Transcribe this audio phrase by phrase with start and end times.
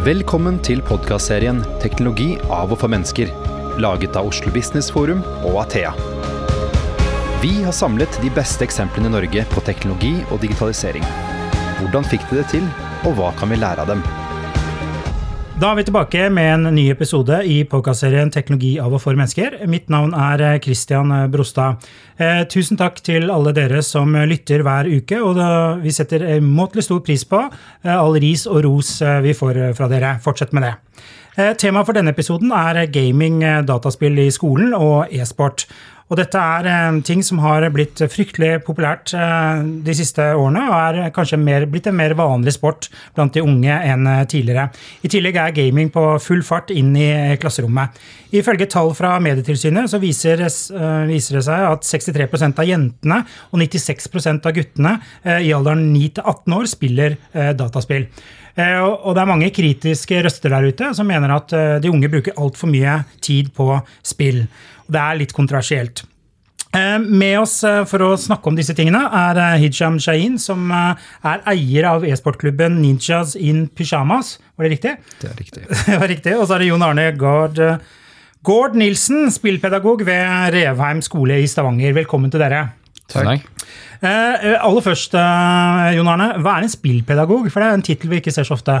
[0.00, 3.28] Velkommen til podkastserien 'Teknologi av og for mennesker',
[3.84, 5.90] laget av Oslo Business Forum og Athea.
[7.42, 11.04] Vi har samlet de beste eksemplene i Norge på teknologi og digitalisering.
[11.82, 12.64] Hvordan fikk de det til,
[13.04, 14.02] og hva kan vi lære av dem?
[15.60, 19.66] Da er vi tilbake med en ny episode i podkastserien 'Teknologi av og for mennesker'.
[19.68, 21.76] Mitt navn er Christian Brostad.
[22.18, 25.36] Eh, tusen takk til alle dere som lytter hver uke, og
[25.82, 27.42] vi setter umåtelig stor pris på
[27.84, 30.18] eh, all ris og ros eh, vi får fra dere.
[30.24, 30.74] Fortsett med det.
[31.36, 35.66] Eh, Temaet for denne episoden er gaming, eh, dataspill i skolen og e-sport.
[36.10, 41.12] Og dette er en ting som har blitt fryktelig populært de siste årene, og er
[41.14, 44.64] kanskje mer, blitt en mer vanlig sport blant de unge enn tidligere.
[45.06, 47.94] I tillegg er gaming på full fart inn i klasserommet.
[48.34, 50.42] Ifølge tall fra Medietilsynet så viser,
[51.06, 54.96] viser det seg at 63% av jentene og 96% av guttene
[55.46, 57.16] i alderen 9 til 18 år spiller
[57.54, 58.10] dataspill.
[58.58, 62.70] Og det er mange kritiske røster der ute som mener at de unge bruker altfor
[62.74, 64.42] mye tid på spill.
[64.90, 66.02] Det er litt kontroversielt.
[66.70, 67.56] Med oss
[67.90, 73.34] for å snakke om disse tingene er Hijam Shahin, som er eier av e-sportklubben Ninjas
[73.34, 74.36] in Pyjamas.
[74.54, 74.92] Var det riktig?
[75.18, 75.64] Det er riktig.
[75.88, 76.36] det var riktig.
[76.38, 77.58] Og så er det Jon Arne Gaard,
[78.46, 81.96] Gaard Nilsen, spillpedagog ved Revheim skole i Stavanger.
[81.98, 82.68] Velkommen til dere.
[83.10, 83.50] Takk.
[84.00, 87.50] Eh, aller først, eh, Jon Arne, hva er en spillpedagog?
[87.52, 88.78] For det er en tittel vi ikke ser så ofte.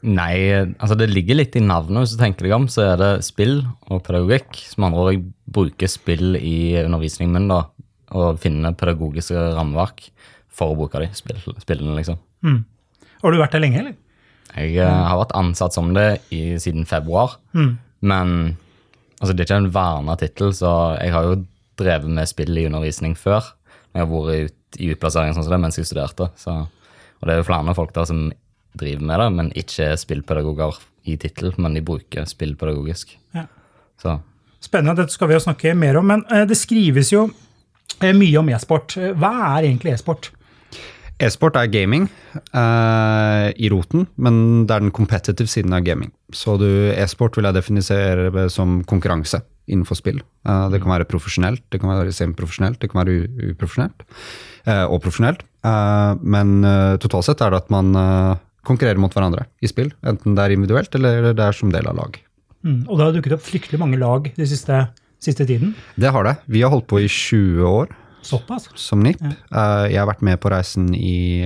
[0.00, 0.36] Nei,
[0.80, 2.04] altså det ligger litt i navnet.
[2.04, 3.58] Hvis du tenker deg om, så er det spill
[3.90, 4.56] og pedagogikk.
[4.72, 7.62] Som andre ord, jeg bruker spill i undervisningen min da,
[8.16, 10.08] og finner pedagogiske rammeverk
[10.56, 12.18] for å bruke de spill, spillene, liksom.
[12.46, 12.62] Mm.
[13.20, 13.98] Har du vært der lenge, eller?
[14.56, 15.04] Jeg mm.
[15.06, 17.36] har vært ansatt som det i, siden februar.
[17.52, 17.72] Mm.
[18.00, 18.34] Men
[19.20, 21.40] altså, det er ikke en verna tittel, så jeg har jo
[21.80, 23.52] drevet med spill i undervisning før.
[23.92, 26.30] Jeg har vært ut, i utplassering sånn som det mens jeg studerte.
[26.40, 26.56] Så,
[27.20, 28.30] og det er jo flere folk der som
[28.78, 33.16] driver med det, men ikke er spillpedagoger i tittel, men de bruker spill pedagogisk.
[33.36, 33.46] Ja.
[34.00, 34.18] Så.
[34.60, 36.10] Spennende, dette skal vi jo snakke mer om.
[36.10, 37.30] Men det skrives jo
[38.00, 38.96] mye om e-sport.
[39.16, 40.30] Hva er egentlig e-sport?
[41.20, 42.06] E-sport er gaming
[42.56, 46.12] eh, i roten, men det er den competitive siden av gaming.
[46.32, 46.56] Så
[46.94, 50.22] e-sport vil jeg definisere som konkurranse innenfor spill.
[50.48, 54.06] Eh, det kan være profesjonelt, det kan være semiprofesjonelt, det kan være uprofesjonelt
[54.68, 55.46] Eh, og profesjonelt.
[56.20, 56.62] men
[57.00, 57.92] totalt sett er det at man
[58.66, 59.92] konkurrerer mot hverandre i spill.
[60.06, 62.20] Enten det er individuelt eller det er som del av lag.
[62.66, 64.82] Mm, og det har dukket opp fryktelig mange lag de siste,
[65.22, 65.74] siste tiden?
[65.96, 66.36] Det har det.
[66.50, 67.96] Vi har holdt på i 20 år.
[68.22, 68.68] Såpass?
[68.76, 69.20] Som NIP.
[69.24, 69.88] Ja.
[69.88, 71.40] Jeg har vært med på reisen i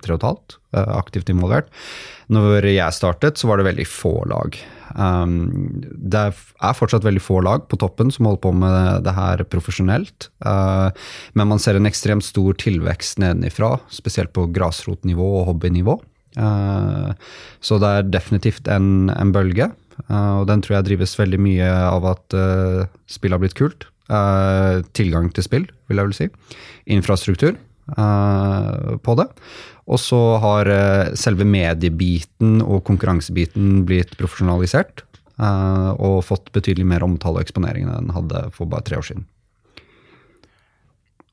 [0.00, 1.68] tre og et halvt, aktivt involvert.
[2.32, 4.56] Når jeg startet, så var det veldig få lag.
[4.90, 10.30] det er fortsatt veldig få lag på toppen som holder på med det her profesjonelt.
[10.40, 16.00] men man ser en ekstremt stor tilvekst nedenifra, spesielt på grasrotnivå og hobbynivå.
[16.36, 19.70] Så det er definitivt en, en bølge.
[20.08, 22.36] og den tror jeg drives veldig mye av at
[23.10, 23.88] spill har blitt kult.
[24.94, 26.28] Tilgang til spill, vil jeg vel si.
[26.94, 27.58] Infrastruktur
[27.90, 29.26] på det.
[29.90, 30.70] Og så har
[31.18, 35.02] selve mediebiten og konkurransebiten blitt profesjonalisert.
[35.40, 39.26] og fått betydelig mer omtale og eksponering enn den hadde for bare tre år siden.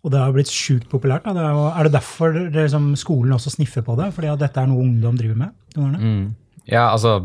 [0.08, 1.26] Og det har blitt sjukt populært.
[1.28, 4.14] Det er, er, det derfor det, liksom, skolen også sniffer på det?
[4.16, 5.50] Fordi at dette er noe ungdom driver med?
[5.76, 6.30] Mm.
[6.64, 7.18] Ja, altså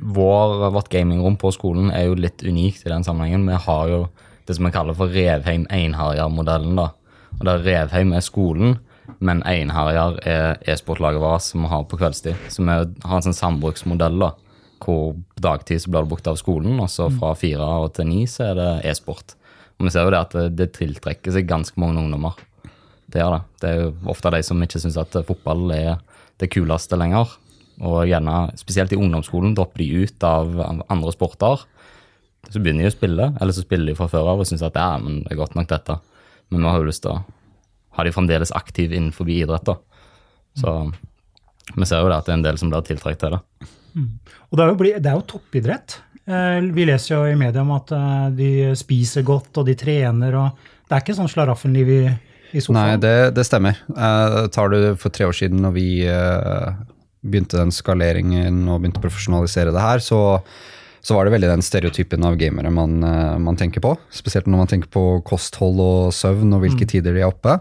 [0.00, 3.44] vår, Vårt gamingrom på skolen er jo litt unikt i den sammenhengen.
[3.50, 4.00] Vi har jo
[4.48, 6.80] det som vi kaller for Revheim Einherjar-modellen.
[6.80, 6.88] da.
[7.36, 8.78] Og der Revheim er skolen,
[9.20, 12.48] men Einherjar er e-sportlaget vårt som vi har på kveldstid.
[12.48, 14.32] Så vi har en sånn sambruksmodell da,
[14.84, 18.50] hvor dagtid så blir det brukt av skolen, og så fra fire til ni så
[18.52, 19.36] er det e-sport.
[19.78, 22.38] Og vi ser jo det at det, det tiltrekker seg ganske mange ungdommer.
[23.10, 23.42] Det gjør det.
[23.60, 25.96] Det er jo ofte de som ikke syns at fotball er
[26.42, 27.32] det kuleste lenger.
[27.84, 30.52] Og gjerne, spesielt i ungdomsskolen, dropper de ut av
[30.86, 31.64] andre sporter
[32.52, 34.76] så begynner de å spille, eller så spiller de fra før av og syns at
[34.78, 35.96] ja, men det er godt nok dette.
[36.52, 37.22] Men nå har jo lyst til å
[37.96, 39.68] ha de fremdeles aktiv innenfor idrett.
[39.68, 39.78] da.
[40.60, 40.74] Så
[41.74, 43.70] vi ser jo det at det er en del som blir tiltrukket til det.
[43.94, 44.10] Mm.
[44.50, 45.96] Og det er, jo, det er, jo, toppidrett.
[46.24, 50.36] Eh, vi leser jo i media om at eh, de spiser godt og de trener.
[50.38, 52.02] og Det er ikke sånn slaraffenliv i,
[52.52, 52.94] i sofaen?
[52.94, 53.80] Nei, det, det stemmer.
[53.92, 56.70] Uh, tar du for tre år siden når vi uh,
[57.24, 60.22] begynte den skaleringen og begynte å profesjonalisere det her, så
[61.04, 62.94] så var det veldig den stereotypen av gamere man,
[63.44, 63.90] man, tenker på.
[64.08, 66.90] Spesielt når man tenker på kosthold og søvn og hvilke mm.
[66.94, 67.58] tider de er oppe.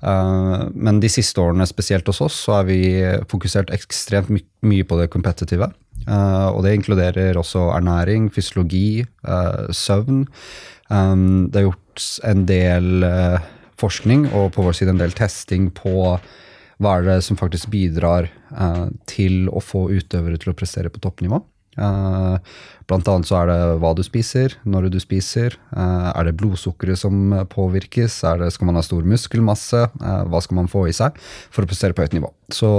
[0.00, 2.80] Uh, men de siste årene, spesielt hos oss, så har vi
[3.28, 5.68] fokusert ekstremt my mye på det competitive.
[6.08, 10.24] Uh, og det inkluderer også ernæring, fysiologi, uh, søvn.
[10.90, 13.08] Um, det er gjort en del
[13.80, 16.16] forskning og på vår side en del testing på
[16.80, 21.02] hva er det som faktisk bidrar eh, til å få utøvere til å prestere på
[21.04, 21.42] toppnivå.
[22.90, 25.54] Blant annet så er det hva du spiser, når du spiser.
[25.70, 28.18] Er det blodsukkeret som påvirkes?
[28.40, 29.86] Det, skal man ha stor muskelmasse?
[30.00, 32.32] Hva skal man få i seg for å prestere på høyt nivå?
[32.52, 32.72] Så,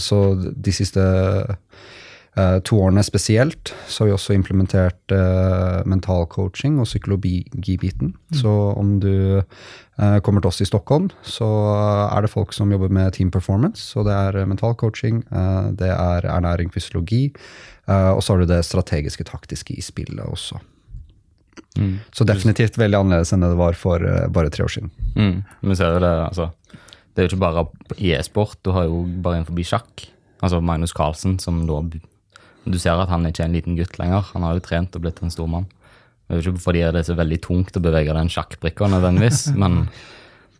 [0.00, 1.04] så de siste
[2.36, 5.12] to årene spesielt så har vi også implementert
[5.88, 8.10] mental coaching og psykologibiten.
[8.12, 8.36] Mm.
[8.42, 9.40] Så om du
[9.96, 11.48] kommer til oss i Stockholm, så
[12.10, 13.80] er det folk som jobber med team performance.
[13.94, 15.22] Så det er mental coaching,
[15.80, 17.30] det er ernæring, fysiologi.
[17.86, 20.58] Uh, og så har du det strategiske, taktiske i spillet også.
[21.78, 22.00] Mm.
[22.10, 24.90] Så definitivt veldig annerledes enn det det var for uh, bare tre år siden.
[25.14, 25.36] Mm.
[25.62, 26.48] Men ser du det, altså,
[27.14, 27.66] det er jo ikke bare
[28.02, 30.08] i e-sport, du har jo bare en forbi sjakk.
[30.42, 31.78] Altså Magnus Carlsen, som da
[32.66, 34.26] Du ser at han ikke er en liten gutt lenger.
[34.34, 35.68] Han har jo trent og blitt en stor mann.
[36.26, 39.84] Det er ikke fordi det er så veldig tungt å bevege den sjakkbrikka nødvendigvis, men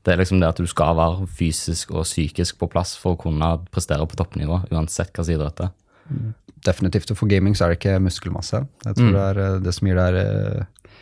[0.07, 3.19] det er liksom det at du skal være fysisk og psykisk på plass for å
[3.19, 5.75] kunne prestere på toppnivå, uansett hva idrett det er.
[6.67, 7.11] Definitivt.
[7.11, 8.63] Og for gaming så er det ikke muskelmasse.
[8.87, 9.17] Jeg tror mm.
[9.17, 10.95] det er eh, det som gir deg eh,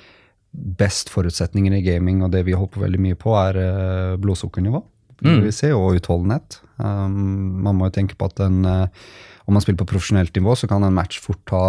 [0.80, 4.80] best forutsetninger i gaming, og det vi holder på veldig mye på, er eh, blodsukkernivå.
[5.24, 5.44] Mm.
[5.76, 6.58] Og utholdenhet.
[6.76, 8.66] Um, man må jo tenke på at en,
[9.44, 11.64] om man spiller på profesjonelt nivå, så kan en match fort ta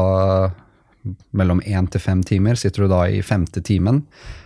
[1.36, 2.58] mellom én til fem timer.
[2.58, 4.02] Sitter du da i femte timen,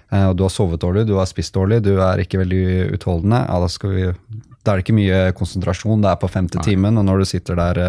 [0.09, 3.59] og du har sovet dårlig, du har spist dårlig, du er ikke veldig utholdende, ja,
[3.61, 4.09] da, vi,
[4.57, 6.01] da, er det ikke mye konsentrasjon.
[6.03, 6.65] Det er på femte Nei.
[6.71, 7.81] timen, og når du sitter der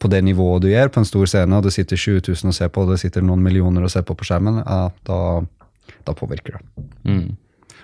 [0.00, 2.56] på det nivået du gjør på en stor scene, og det sitter 20 000 og
[2.56, 5.20] ser på, og det sitter noen millioner og ser på på skjermen, ja, da,
[6.06, 6.86] da påvirker det.
[7.04, 7.30] Mm.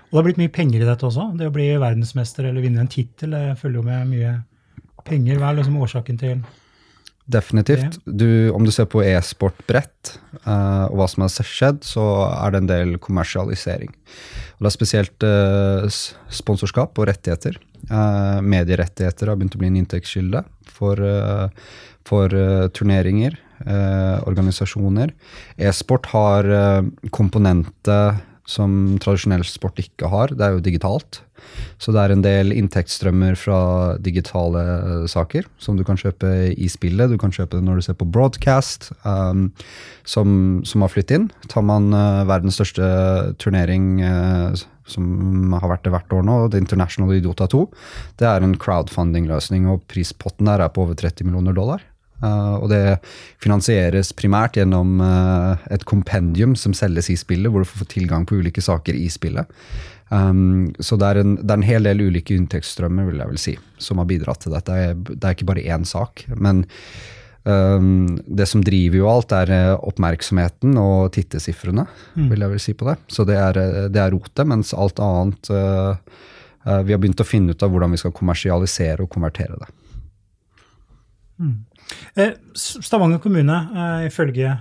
[0.06, 1.32] Og det har blitt mye penger i dette også.
[1.36, 4.36] Det å bli verdensmester eller vinne en tittel følger jo med mye
[5.06, 5.40] penger.
[5.42, 6.38] Hva er liksom årsaken til
[7.26, 7.98] Definitivt.
[8.04, 10.12] Du, om du ser på e-sport bredt,
[10.44, 13.90] uh, og hva som har skjedd, så er det en del kommersialisering.
[14.56, 15.88] Og det er spesielt uh,
[16.30, 17.58] sponsorskap og rettigheter.
[17.90, 20.44] Uh, medierettigheter har begynt å bli en inntektskilde
[20.76, 21.00] for,
[22.04, 22.32] for
[22.76, 23.38] turneringer,
[24.28, 25.14] organisasjoner.
[25.56, 26.48] E-sport har
[27.14, 30.34] komponenter som tradisjonell sport ikke har.
[30.34, 31.20] Det er jo digitalt.
[31.82, 33.58] Så det er en del inntektsstrømmer fra
[34.02, 37.12] digitale saker som du kan kjøpe i spillet.
[37.12, 39.50] Du kan kjøpe det når du ser på broadcast, um,
[40.08, 41.28] som, som, har flyttet inn.
[41.52, 42.86] Tar man uh, verdens største
[43.42, 44.56] turnering uh,
[44.86, 47.64] som har vært det hvert år nå, The International i Dota 2,
[48.20, 51.82] det er en crowdfunding-løsning, og prispotten der er på over 30 millioner dollar.
[52.22, 52.80] Uh, og det
[53.44, 58.38] finansieres primært gjennom uh, et kompendium som selges i spillet, hvor du får tilgang på
[58.40, 59.50] ulike saker i spillet.
[60.08, 63.42] Um, så det er, en, det er, en, hel del ulike inntektsstrømmer vil jeg vel
[63.42, 64.78] si, som har bidratt til dette.
[65.08, 66.22] Det er ikke bare én sak.
[66.38, 66.62] Men
[67.42, 72.28] um, det som driver jo alt, er eh, oppmerksomheten og tittesifrene, mm.
[72.30, 72.96] vil jeg vel si på det.
[73.10, 73.60] Så det er,
[73.90, 75.98] det er rotet, mens alt annet uh,
[76.86, 79.72] Vi har begynt å finne ut av hvordan vi skal kommersialisere og konvertere det.
[81.36, 81.58] Mm.
[82.56, 83.56] Stavanger kommune,
[84.06, 84.56] ifølge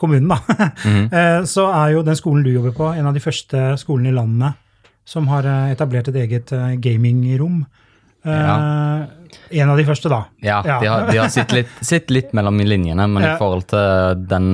[0.00, 0.38] kommunen, da,
[0.84, 1.46] mm.
[1.48, 4.60] så er jo den skolen du jobber på, en av de første skolene i landet
[5.04, 7.64] som har eh, etablert et eget eh, gamingrom.
[8.24, 8.54] Ja.
[9.52, 10.22] En av de første, da.
[10.40, 10.78] Ja, ja.
[10.80, 14.46] de har, de har sittet, litt, sittet, litt, mellom linjene, men i forhold til den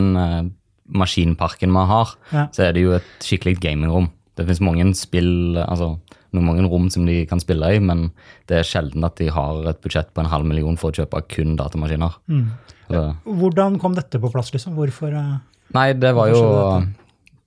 [0.90, 2.16] maskinparken vi har,
[2.50, 4.08] så er det jo et skikkelig gamingrom.
[4.40, 5.94] Det finnes mange spill, altså
[6.34, 8.08] noen mange rom som de kan spille i, men
[8.50, 11.22] det er sjelden at de har et budsjett på en halv million for å kjøpe
[11.32, 12.16] kun datamaskiner.
[12.30, 12.46] Mm.
[13.26, 14.76] Hvordan kom dette på plass, liksom?
[14.78, 15.38] Hvorfor uh,
[15.76, 16.40] Nei, det var jo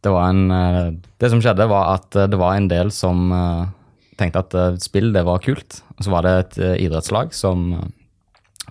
[0.03, 3.33] det, var en, uh, det som skjedde, var at uh, det var en del som
[4.19, 5.81] tenkte at spill, det var kult.
[5.97, 7.71] Og så var det et idrettslag som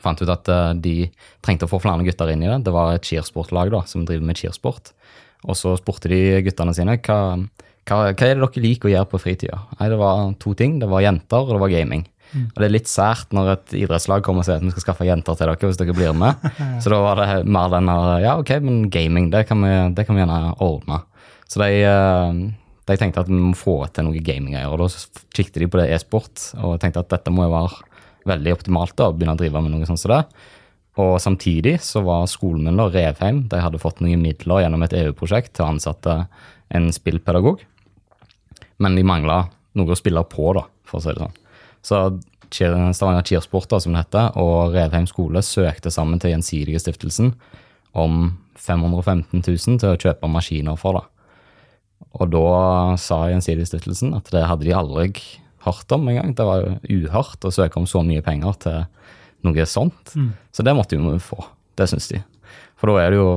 [0.03, 0.49] fant ut at
[0.83, 1.11] de
[1.45, 2.61] trengte å få flere gutter inn i det.
[2.69, 4.93] Det var et cheersportlag da, som driver med cheersport.
[5.43, 7.19] Og så spurte de guttene sine hva,
[7.89, 9.61] hva, hva er det dere liker å gjøre på fritida.
[9.79, 10.79] Nei, det var to ting.
[10.83, 12.07] Det var jenter, og det var gaming.
[12.33, 15.05] Og det er litt sært når et idrettslag kommer og sier at vi skal skaffe
[15.05, 16.47] jenter til dere hvis dere blir med.
[16.83, 17.91] Så da var det mer den
[18.25, 21.03] ja, ok, men gaming, det kan vi, det kan vi gjerne ordne.
[21.51, 22.39] Så de, eh,
[22.89, 24.73] de, tenkte at vi må få til noe gaminggreier.
[24.73, 24.89] Og da
[25.37, 27.91] kikket de på det e-sport og tenkte at dette må jo være
[28.33, 30.23] veldig optimalt da, å begynne å drive med noe sånt som det.
[31.03, 33.45] Og samtidig så var skolen min da, Revheim.
[33.53, 36.17] De hadde fått noen midler gjennom et EU-prosjekt til å ansette
[36.73, 37.61] en spillpedagog.
[38.83, 39.45] Men de mangla
[39.79, 41.41] noe å spille på, da, for å si det sånn.
[41.83, 42.03] Så
[42.53, 47.33] Stavanger Cheersport, som det heter, og Revheim skole søkte sammen til Gjensidige stiftelsen
[47.97, 51.01] om 515 000 til å kjøpe maskiner for.
[51.01, 51.07] det.
[52.21, 55.09] Og da sa Gjensidige stiftelsen at det hadde de aldri
[55.65, 56.35] hørt om engang.
[56.37, 58.79] Det var jo uhørt å søke om så mye penger til
[59.47, 60.15] noe sånt.
[60.15, 60.33] Mm.
[60.53, 61.41] Så det måtte vi få.
[61.79, 62.21] Det syns de.
[62.77, 63.31] For da er det jo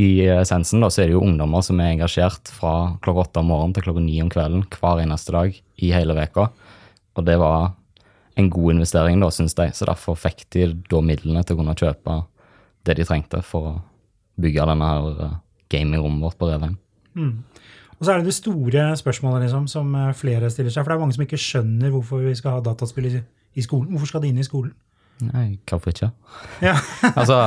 [0.00, 2.74] i essensen da, så er det jo ungdommer som er engasjert fra
[3.04, 6.48] klokka åtte om morgenen til klokka ni om kvelden hver eneste dag i hele veka.
[7.14, 7.72] Og det var
[8.34, 9.68] en god investering, da, syns de.
[9.74, 12.22] Så derfor fikk de da midlene til å kunne kjøpe
[12.84, 13.74] det de trengte for å
[14.42, 15.36] bygge denne her eh,
[15.70, 16.74] gamingrommet vårt på Revheim.
[17.94, 20.82] Og så er det det store spørsmålet liksom, som eh, flere stiller seg.
[20.82, 23.22] For det er mange som ikke skjønner hvorfor vi skal ha dataspill i,
[23.54, 23.92] i skolen.
[23.94, 24.74] Hvorfor skal det inn i skolen?
[25.22, 26.10] Nei, hvorfor ikke?
[26.64, 26.74] Ja.
[27.14, 27.38] Altså,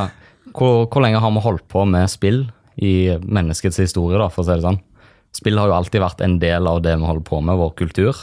[0.56, 2.46] hvor, hvor lenge har vi holdt på med spill
[2.78, 4.82] i menneskets historie, da, for å si det sånn?
[5.36, 8.22] Spill har jo alltid vært en del av det vi holder på med, vår kultur,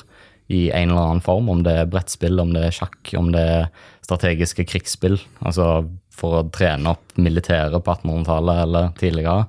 [0.52, 1.48] i en eller annen form.
[1.52, 3.68] Om det er brettspill, om det er sjakk, om det er
[4.04, 5.18] strategiske krigsspill.
[5.44, 9.46] Altså for å trene opp militæret på 1800-tallet eller tidligere.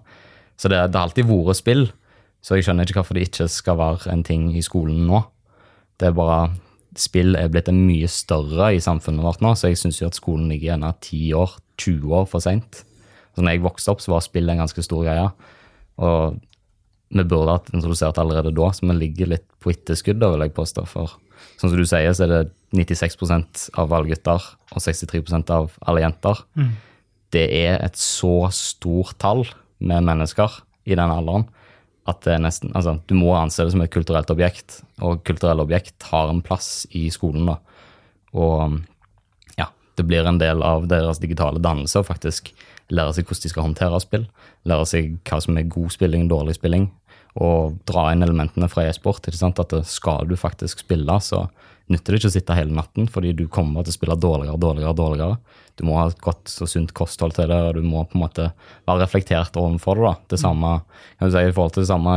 [0.58, 1.88] Så det, det har alltid vært spill.
[2.46, 5.24] Så jeg skjønner ikke hvorfor det ikke skal være en ting i skolen nå.
[6.00, 6.46] Det er bare
[6.96, 10.46] Spill er blitt mye større i samfunnet vårt nå, så jeg syns jo at skolen
[10.48, 12.84] ligger gjerne 10 år, 20 år for seint.
[13.36, 15.26] Når jeg vokste opp, så var spill en ganske stor greie.
[16.00, 16.38] Og
[17.16, 20.86] vi burde hatt introdusert allerede da, så vi ligger litt på etterskudd, vil jeg påstå.
[20.90, 21.18] For
[21.60, 22.42] sånn som du sier, så er det
[22.76, 26.42] 96% av alle gutter og 63% av alle jenter.
[27.36, 29.46] Det er et så stort tall
[29.84, 31.48] med mennesker i den alderen
[32.06, 34.82] at det er nesten, altså, du må anse det som et kulturelt objekt.
[35.02, 37.50] Og kulturelle objekt har en plass i skolen.
[37.50, 37.58] da.
[38.38, 38.78] Og
[39.96, 42.52] det blir en del av deres digitale dannelse å faktisk
[42.94, 44.26] lære seg hvordan de skal håndtere spill.
[44.70, 46.90] Lære seg hva som er god spilling, dårlig spilling.
[47.36, 49.28] Og dra inn elementene fra e-sport.
[49.28, 49.60] ikke sant?
[49.60, 51.48] At skal du faktisk spille, så
[51.92, 54.62] nytter det ikke å sitte hele natten, fordi du kommer til å spille dårligere og
[54.64, 54.96] dårligere.
[54.98, 55.38] dårligere.
[55.76, 58.24] Du må ha et godt og sunt kosthold til det, og du må på en
[58.24, 58.48] måte
[58.88, 60.06] være reflektert overfor det.
[60.06, 60.16] da.
[60.36, 60.72] Det samme,
[61.20, 62.16] kan du si, I forhold til det samme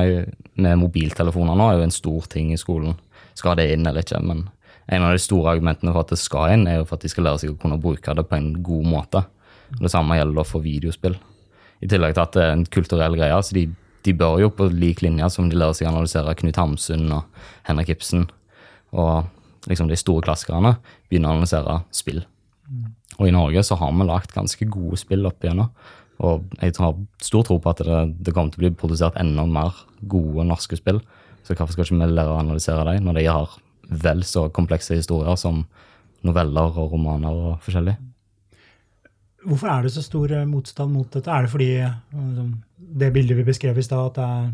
[0.55, 2.97] med mobiltelefoner nå, er jo en stor ting i skolen.
[3.35, 4.23] Skal det inn eller ikke?
[4.23, 4.49] Men
[4.89, 7.11] en av de store argumentene for at det skal inn, er jo for at de
[7.13, 9.25] skal lære seg å kunne bruke det på en god måte.
[9.77, 11.19] Det samme gjelder for videospill.
[11.85, 13.43] I tillegg til at det er en kulturell greie.
[13.43, 13.67] så de,
[14.05, 17.45] de bør jo på lik linje som de lærer seg å analysere Knut Hamsun og
[17.69, 18.27] Henrik Ibsen
[18.97, 19.29] og
[19.69, 20.79] liksom de store klassikerne,
[21.11, 22.23] begynne å analysere spill.
[23.19, 25.71] Og i Norge så har vi lagt ganske gode spill opp igjennom.
[26.25, 29.45] Og jeg har stor tro på at det, det kommer til å bli produsert enda
[29.47, 29.77] mer
[30.11, 31.03] gode norske spill.
[31.45, 34.99] Så hvorfor skal ikke vi lære å analysere dem, når de har vel så komplekse
[34.99, 35.65] historier som
[36.27, 37.97] noveller og romaner og forskjellig?
[39.49, 41.31] Hvorfor er det så stor eh, motstand mot dette?
[41.31, 44.49] Er det fordi eh, liksom, det bildet vi beskrev i stad, at er,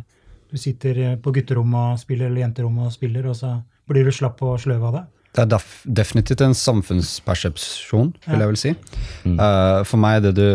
[0.50, 3.57] du sitter eh, på gutterommet og spiller, eller jenterommet og spiller, og så
[3.88, 5.05] blir du slapp og sløv av det?
[5.35, 8.71] Det er def definitivt en samfunnspersepsjon, vil jeg vel si.
[9.26, 10.47] Uh, for meg, det du,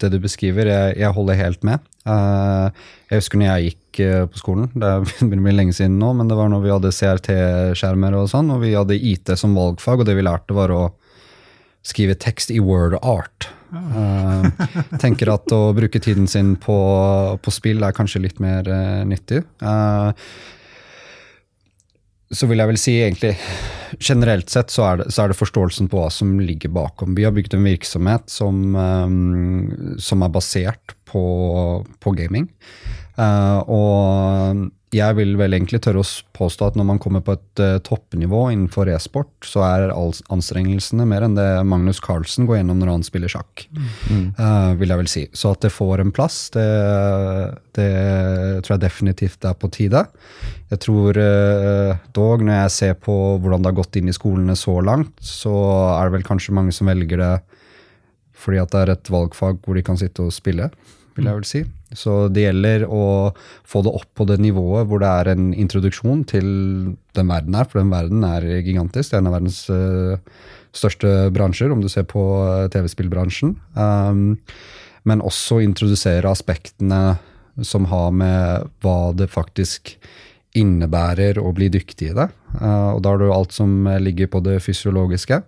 [0.00, 1.84] det du beskriver, jeg, jeg, holder helt med.
[2.08, 2.72] Uh,
[3.12, 6.14] jeg husker når jeg gikk uh, på skolen, det begynner å bli lenge siden nå,
[6.16, 10.00] men det var når vi hadde CRT-skjermer og sånn, og vi hadde IT som valgfag,
[10.00, 10.82] og det vi lærte var å
[11.84, 13.50] skrive tekst i word art.
[13.68, 14.48] Uh,
[15.04, 16.78] tenker at å bruke tiden sin på,
[17.44, 18.72] på spill er kanskje litt mer
[19.04, 19.44] nyttig.
[19.60, 20.16] Uh,
[22.34, 23.34] så vil jeg vel si egentlig
[24.04, 27.14] generelt sett så er, det, så er, det, forståelsen på hva som ligger bakom.
[27.16, 31.22] Vi har bygd en virksomhet som, um, som er basert på,
[32.04, 32.50] på gaming.
[33.18, 37.60] Uh, og jeg vil vel egentlig tørre å påstå at når man kommer på et
[37.60, 42.92] uh, toppnivå innenfor e-sport, så er anstrengelsene mer enn det Magnus Carlsen går gjennom når
[42.94, 43.66] han spiller sjakk.
[44.08, 44.32] Mm.
[44.38, 45.24] Uh, vil jeg vel si.
[45.36, 46.66] Så at det får en plass, det,
[47.76, 47.90] det
[48.64, 50.06] tror jeg definitivt er på tide.
[50.72, 54.56] Jeg tror uh, dog, når jeg ser på hvordan det har gått inn i skolene
[54.56, 55.52] så langt, så
[55.98, 57.34] er det vel kanskje mange som velger det
[58.38, 60.68] fordi at det er et valgfag hvor de kan sitte og spille
[61.18, 61.62] vil jeg vel si.
[61.96, 63.02] Så det gjelder å
[63.66, 66.48] få det opp på det nivået hvor det er en introduksjon til
[67.16, 69.10] den verden her, for den verden er gigantisk.
[69.10, 70.44] Det er en av verdens uh,
[70.76, 73.56] største bransjer, om du ser på uh, TV-spillbransjen.
[73.74, 74.38] Um,
[75.08, 77.18] men også introdusere aspektene
[77.64, 79.96] som har med hva det faktisk
[80.58, 82.30] innebærer å bli dyktig i det.
[82.60, 85.42] Uh, og da har du alt som ligger på det fysiologiske.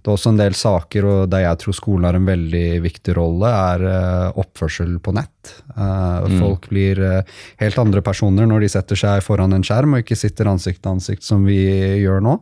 [0.00, 3.14] Det er også en del saker og der jeg tror skolen har en veldig viktig
[3.18, 5.54] rolle, er uh, oppførsel på nett.
[5.74, 6.36] Uh, mm.
[6.40, 10.16] Folk blir uh, helt andre personer når de setter seg foran en skjerm og ikke
[10.16, 11.60] sitter ansikt til ansikt som vi
[12.00, 12.38] gjør nå.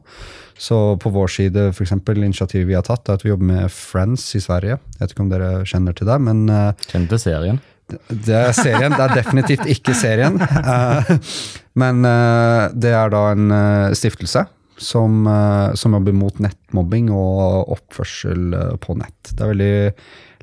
[0.58, 4.26] Så på vår side, eksempel, initiativet vi har tatt, er at vi jobber med Friends
[4.38, 4.78] i Sverige.
[4.94, 6.40] Jeg vet ikke om dere kjenner til det, men
[6.88, 7.60] Kjenner til serien?
[7.88, 10.34] Det er serien, det er definitivt ikke serien.
[11.82, 12.02] men
[12.74, 13.54] det er da en
[13.96, 14.44] stiftelse
[14.78, 19.32] som, eh, som, jobber mot nettmobbing og oppførsel eh, på nett.
[19.32, 19.76] Det er veldig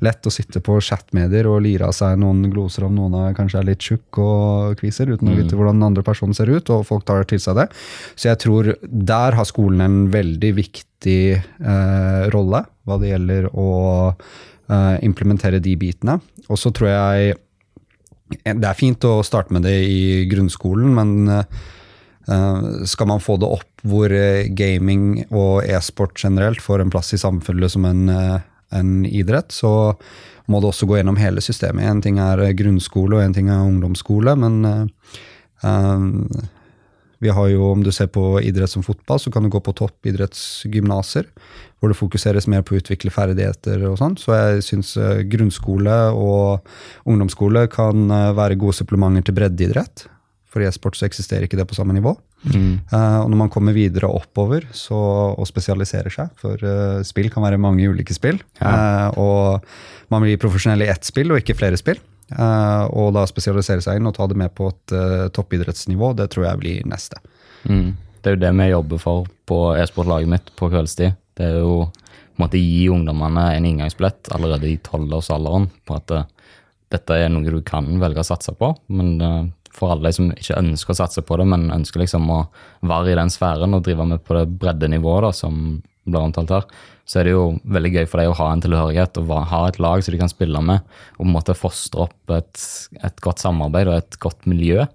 [0.04, 3.62] lett å sitte på chatmedier og lire av seg noen gloser om noen er kanskje
[3.62, 5.56] er litt tjukk og kviser, uten å vite mm.
[5.56, 7.68] hvordan den andre personen ser ut, og folk tar til seg det.
[8.14, 13.70] Så jeg tror der har skolen en veldig viktig eh, rolle hva det gjelder å
[14.12, 16.20] eh, implementere de bitene.
[16.50, 17.40] Og så tror jeg
[18.42, 21.75] det er fint å starte med det i grunnskolen, men eh, Eh,
[22.26, 27.20] skal man få det opp hvor eh, gaming og e-sport generelt får en plass i
[27.22, 28.40] samfunnet som en, eh,
[28.74, 29.94] en, idrett, så
[30.50, 31.86] må det også gå gjennom hele systemet.
[31.86, 34.60] En ting er grunnskole, og en ting er ungdomsskole, men
[35.66, 36.44] uh,
[37.18, 39.74] vi har jo, om du ser på idrett som fotball, så kan du gå på
[39.74, 41.26] toppidrettsgymnaser,
[41.80, 44.14] hvor det fokuseres mer på å utvikle ferdigheter og sånn.
[44.22, 44.94] Så jeg syns
[45.32, 46.70] grunnskole og
[47.10, 48.06] ungdomsskole kan
[48.38, 50.06] være gode supplementer til breddeidrett.
[50.56, 52.14] For i e-sport så eksisterer ikke det på samme nivå.
[52.48, 52.78] Mm.
[52.88, 54.96] Uh, og når man kommer videre oppover så,
[55.36, 58.70] og spesialiserer seg, for uh, spill kan være mange ulike spill, ja.
[59.12, 63.84] uh, og man blir profesjonell i ett spill og ikke flere spill, og da spesialisere
[63.84, 64.94] seg inn og ta det med på et
[65.36, 67.20] toppidrettsnivå, det tror jeg blir neste.
[67.70, 67.92] Mm.
[68.18, 71.14] Det er jo det vi jobber for på e-sportlaget mitt på kveldstid.
[71.38, 76.16] Det er jo en gi ungdommene en inngangsbillett allerede i tolvårsalderen på at
[76.96, 80.94] dette er noe du kan velge å satse på, men for alle som ikke ønsker
[80.94, 82.42] å satse på det, men ønsker liksom å
[82.86, 86.68] være i den sfæren og drive med på det breddenivået da, som blir omtalt her,
[87.06, 89.80] så er det jo veldig gøy for deg å ha en tilhørighet og ha et
[89.82, 92.62] lag som de kan spille med, og på en måte fostre opp et,
[93.02, 94.86] et godt samarbeid og et godt miljø.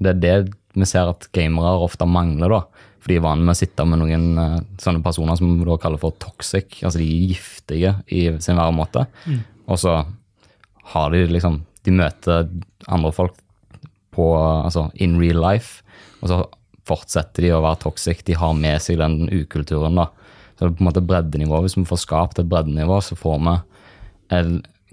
[0.00, 0.36] Det er det
[0.78, 2.86] vi ser at gamere ofte mangler, da.
[3.00, 5.78] For de er vant med å sitte med noen uh, sånne personer som vi da
[5.80, 6.82] kaller for toxic.
[6.84, 9.06] Altså de er giftige i sin væremåte.
[9.24, 9.40] Mm.
[9.72, 9.96] Og så
[10.94, 12.48] har de liksom De møter
[12.92, 13.38] andre folk
[14.14, 15.84] på, altså in real life.
[16.20, 16.40] Og så
[16.88, 18.24] fortsetter de å være toxic.
[18.26, 19.98] De har med seg den ukulturen.
[20.00, 20.08] da.
[20.54, 21.62] Så det er på en måte breddenivå.
[21.64, 23.54] Hvis vi får skapt et breddenivå, så får vi
[24.36, 24.50] et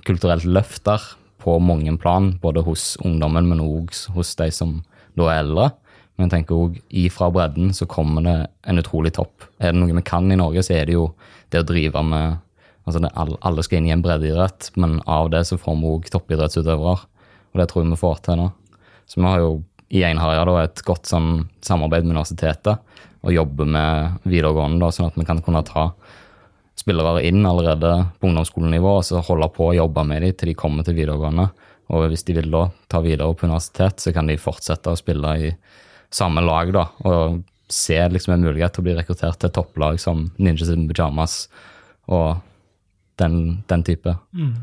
[0.08, 1.04] kulturelt løft der
[1.44, 2.38] på mange plan.
[2.42, 4.82] Både hos ungdommen, men òg hos de som
[5.18, 5.72] da er eldre.
[6.18, 9.46] Men jeg tenker også, ifra bredden så kommer det en utrolig topp.
[9.62, 11.12] Er det noe vi kan i Norge, så er det jo
[11.54, 12.40] det å drive med
[12.88, 16.08] altså det, Alle skal inn i en breddeidrett, men av det så får vi òg
[16.14, 16.96] toppidrettsutøvere.
[17.54, 18.48] Og det tror jeg vi får til nå.
[19.08, 19.52] Så vi har jo
[19.88, 22.84] i Einherja et godt sånn, samarbeid med universitetet
[23.24, 25.90] og jobber med videregående, da, sånn at vi kan kunne ta
[26.78, 30.60] spillere inn allerede på ungdomsskolenivå og så holde på å jobbe med dem til de
[30.60, 31.48] kommer til videregående.
[31.96, 35.34] Og hvis de vil da ta videre på universitet, så kan de fortsette å spille
[35.40, 35.52] i
[36.14, 40.28] samme lag da, og se liksom en mulighet til å bli rekruttert til topplag som
[40.40, 41.48] Ninjas in Pyjamas
[42.08, 42.38] og
[43.20, 44.14] den, den type.
[44.32, 44.54] Mm.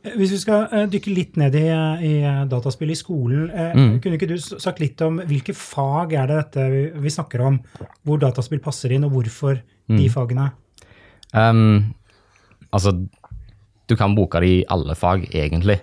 [0.00, 1.66] Eh, hvis vi skal uh, dykke litt ned i,
[2.06, 2.14] i
[2.48, 3.92] dataspill i skolen, mm.
[4.00, 7.60] kunne ikke du sagt litt om hvilke fag er det dette vi, vi snakker om,
[8.08, 9.98] hvor dataspill passer inn, og hvorfor mm.
[9.98, 10.50] de fagene?
[11.36, 11.92] Um,
[12.72, 12.96] altså,
[13.90, 15.80] du kan bruke det i alle fag, egentlig.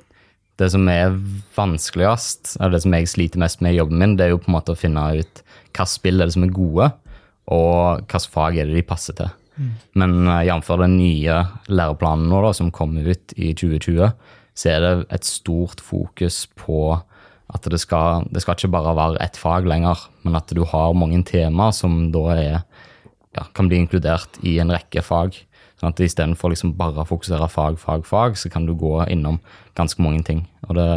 [0.57, 1.13] Det som er
[1.53, 4.49] vanskeligst, eller det som jeg sliter mest med i jobben min, det er jo på
[4.49, 5.43] en måte å finne ut
[5.77, 6.89] hva spill er det som er gode,
[7.53, 9.29] og hvilke fag er det de passer til.
[9.97, 10.71] Men uh, jf.
[10.83, 11.37] den nye
[11.69, 14.11] læreplanen nå da, som kom ut i 2020,
[14.57, 16.97] så er det et stort fokus på
[17.47, 20.97] at det skal, det skal ikke bare være ett fag lenger, men at du har
[20.97, 22.57] mange temaer som da er,
[23.37, 25.37] ja, kan bli inkludert i en rekke fag.
[25.77, 29.37] Sånn at Istedenfor liksom bare å fokusere fag, fag, fag, så kan du gå innom
[29.77, 30.43] ganske mange ting.
[30.67, 30.89] Og det,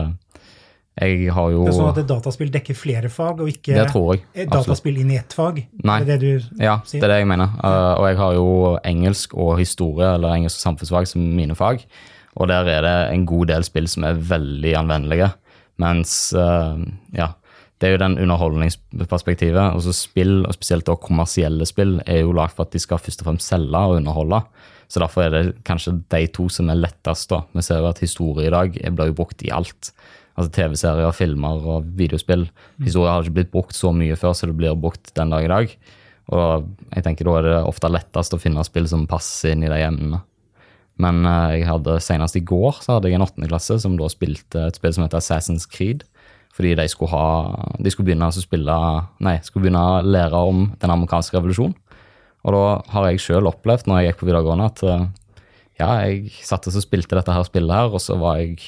[0.99, 3.87] jeg har jo Det er sånn at et dataspill dekker flere fag, og ikke det
[3.93, 5.63] tror jeg, et dataspill inn i ett fag?
[5.87, 5.99] Nei.
[6.05, 6.99] Det er det du ja, sier?
[6.99, 7.53] det er det jeg mener.
[7.63, 8.47] Uh, og jeg har jo
[8.91, 11.87] engelsk og historie, eller engelsk og samfunnsfag, som mine fag.
[12.37, 15.31] Og der er det en god del spill som er veldig anvendelige.
[15.81, 16.77] Mens uh,
[17.17, 17.31] ja,
[17.81, 19.79] det er jo den underholdningsperspektivet.
[19.79, 23.01] Og så spill, og spesielt da kommersielle spill, er jo lagd for at de skal
[23.01, 24.43] først og fremst selge og underholde.
[24.91, 27.31] Så derfor er det kanskje de to som er lettest.
[27.31, 27.45] da.
[27.55, 29.95] Vi ser jo at historie i dag blir jo brukt i alt
[30.41, 32.47] altså TV-serier, filmer og videospill.
[32.83, 35.53] Historier har ikke blitt brukt så mye før, så det blir brukt den dag i
[35.53, 35.75] dag.
[36.31, 39.73] Og jeg tenker da er det ofte lettest å finne spill som passer inn i
[39.73, 40.23] de emnene.
[41.01, 44.67] Men uh, jeg hadde senest i går så hadde jeg en åttendeklasse som da spilte
[44.69, 46.05] et spill som heter Assassin's Creed.
[46.55, 48.77] Fordi de skulle, ha, de skulle begynne å spille
[49.23, 51.77] Nei, skulle begynne å lære om den amerikanske revolusjonen.
[52.41, 55.07] Og da har jeg sjøl opplevd når jeg gikk på videregående, at uh,
[55.81, 58.59] ja, jeg satt og spilte dette her spillet her, og så var jeg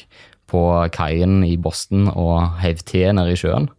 [0.53, 0.63] på
[0.95, 3.71] kaien i Boston og heiv te nede i sjøen.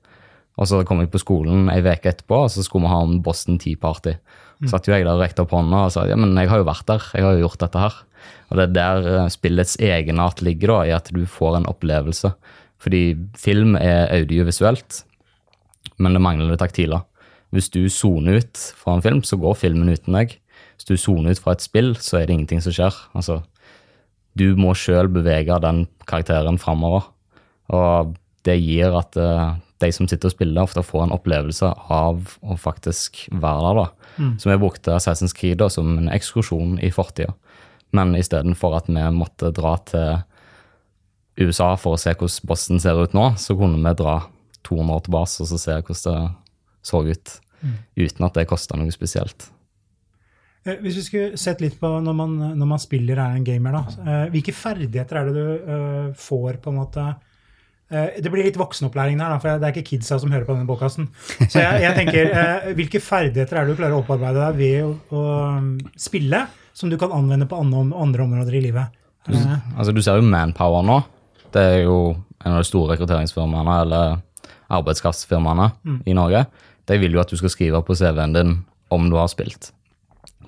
[0.59, 3.21] Og så kom jeg på skolen ei uke etterpå, og så skulle vi ha en
[3.25, 4.17] Boston Tea Party.
[4.61, 6.61] Så satt jo jeg der og rekte opp hånda og sa ja, men jeg har
[6.61, 7.95] jo vært der, jeg har jo gjort dette her.
[8.49, 12.31] Og det er der eh, spillets egenart ligger, da, i at du får en opplevelse.
[12.83, 13.01] Fordi
[13.39, 15.01] film er audiovisuelt,
[15.97, 17.01] men det mangler det taktile.
[17.53, 20.37] Hvis du soner ut fra en film, så går filmen uten deg.
[20.77, 22.95] Hvis du soner ut fra et spill, så er det ingenting som skjer.
[23.17, 23.41] Altså,
[24.39, 27.09] du må sjøl bevege den karakteren framover.
[27.73, 28.15] Og
[28.47, 32.57] det gir at uh, de som sitter og spiller, ofte får en opplevelse av å
[32.59, 33.79] faktisk være der.
[33.79, 34.11] da.
[34.17, 34.33] Mm.
[34.41, 37.35] Så vi brukte Assassin's Creed da, som en ekskursjon i fortida.
[37.93, 40.23] Men istedenfor at vi måtte dra til
[41.37, 44.19] USA for å se hvordan Boston ser ut nå, så kunne vi dra
[44.67, 46.31] 200 år tilbake og så se hvordan det
[46.83, 47.37] så ut.
[47.95, 49.47] Uten at det kosta noe spesielt.
[50.65, 53.75] Eh, Hvis vi skulle sett litt på når man, når man spiller er en gamer,
[53.75, 53.83] da.
[54.03, 57.13] eh, Hvilke ferdigheter er det du eh, får, på en måte?
[57.93, 61.05] Det blir litt voksenopplæring der, for det er ikke kidsa som hører på denne podkasten.
[61.43, 62.31] Så jeg, jeg tenker,
[62.73, 65.25] hvilke ferdigheter er det du klarer å opparbeide deg ved å, å
[65.59, 65.67] um,
[65.99, 66.39] spille,
[66.73, 68.95] som du kan anvende på andre, områder i livet?
[69.27, 70.97] Du, Altså, du ser jo Manpower nå.
[71.53, 74.17] Det er jo en av de store rekrutteringsfirmaene, eller
[74.73, 75.69] arbeidskraftsfirmaene
[76.09, 76.47] i Norge.
[76.89, 78.55] De vil jo at du skal skrive på CV-en din
[78.89, 79.69] om du har spilt.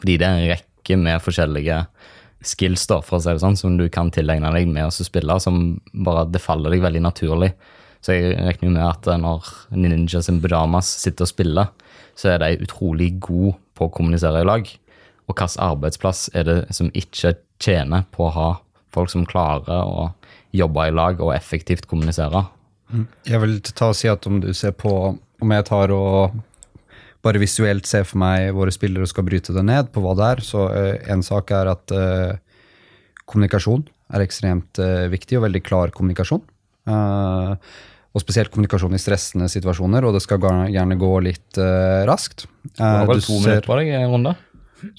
[0.01, 1.79] Fordi det er en rekke med forskjellige
[2.45, 5.39] skills da, for å si det sånn, som du kan tilegne deg med å spille,
[5.41, 7.53] som bare det faller deg veldig naturlig.
[8.05, 11.71] Så jeg regner med at når Ninja sin pyjamas sitter og spiller,
[12.15, 14.67] så er de utrolig gode på å kommunisere i lag.
[15.25, 18.49] Og hvilken arbeidsplass er det som ikke tjener på å ha
[18.93, 20.11] folk som klarer å
[20.55, 22.45] jobbe i lag og effektivt kommunisere?
[23.25, 26.35] Jeg vil ta og si at om du ser på Om jeg tar og
[27.25, 30.43] bare visuelt ser for meg våre spillere skal bryte det ned på hva det er,
[30.45, 32.37] så én en sak er at uh,
[33.25, 33.83] kommunikasjon
[34.13, 36.43] er ekstremt uh, viktig, og veldig klar kommunikasjon.
[36.85, 37.53] Eh,
[38.15, 40.37] og spesielt kommunikasjon i stressende situasjoner, og det skal
[40.71, 42.45] gjerne gå litt eh, raskt.
[42.77, 44.35] Du har Eh, vel to ser- minutter på deg i en runde?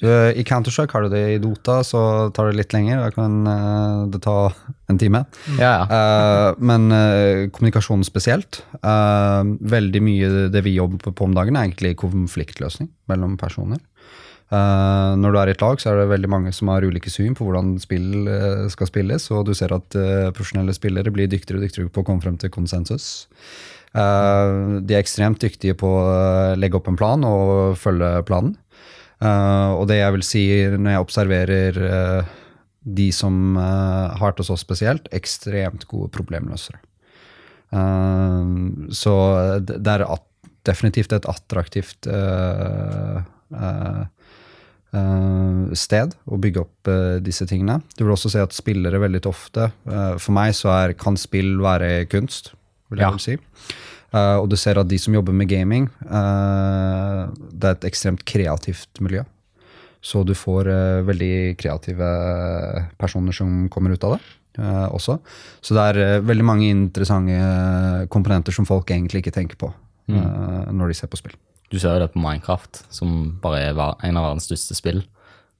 [0.02, 3.02] Eh, I Counter-Strike har du det, i Dota så tar det litt lenger.
[3.04, 4.36] Da kan uh, det ta
[4.90, 5.24] en time.
[5.58, 5.86] Ja, ja.
[5.90, 8.62] Uh, men uh, kommunikasjon spesielt.
[8.82, 9.42] eh,
[9.76, 13.80] veldig mye det vi jobber på om dagen, er egentlig konfliktløsning mellom personer.
[14.46, 17.10] Uh, når du er i et lag, så er det veldig mange som har ulike
[17.10, 21.26] syn på hvordan spill uh, skal spilles, og du ser at uh, profesjonelle spillere blir
[21.32, 23.26] dyktigere og dyktigere på å komme frem til konsensus.
[23.96, 28.56] Eh, de er ekstremt dyktige på å legge opp en plan og følge planen.
[29.16, 30.42] Eh, og det jeg vil si
[30.76, 32.34] når jeg observerer uh,
[32.84, 36.82] de som uh, har til oss spesielt, ekstremt gode problemløsere.
[38.94, 39.12] Så
[39.66, 40.22] det, er at,
[40.64, 42.06] definitivt et attraktivt
[45.74, 46.90] sted å bygge opp
[47.26, 47.80] disse tingene.
[47.98, 52.06] Du vil også se at spillere veldig ofte For meg så er, kan spill være
[52.06, 52.52] kunst,
[52.86, 53.12] vil jeg Ja.
[53.18, 53.36] vel si.
[54.16, 58.24] Eh, og du ser at de som jobber med gaming, uh, det er et ekstremt
[58.28, 59.24] kreativt miljø.
[60.04, 62.08] Så du får uh, veldig kreative
[63.00, 64.24] personer som kommer ut av det
[64.56, 65.18] også.
[65.60, 69.68] Så det er veldig mange interessante komponenter som folk egentlig ikke tenker på
[70.08, 71.34] eh, når de ser på spill.
[71.68, 75.02] Du ser jo det på Minecraft, som bare er en av verdens største spill.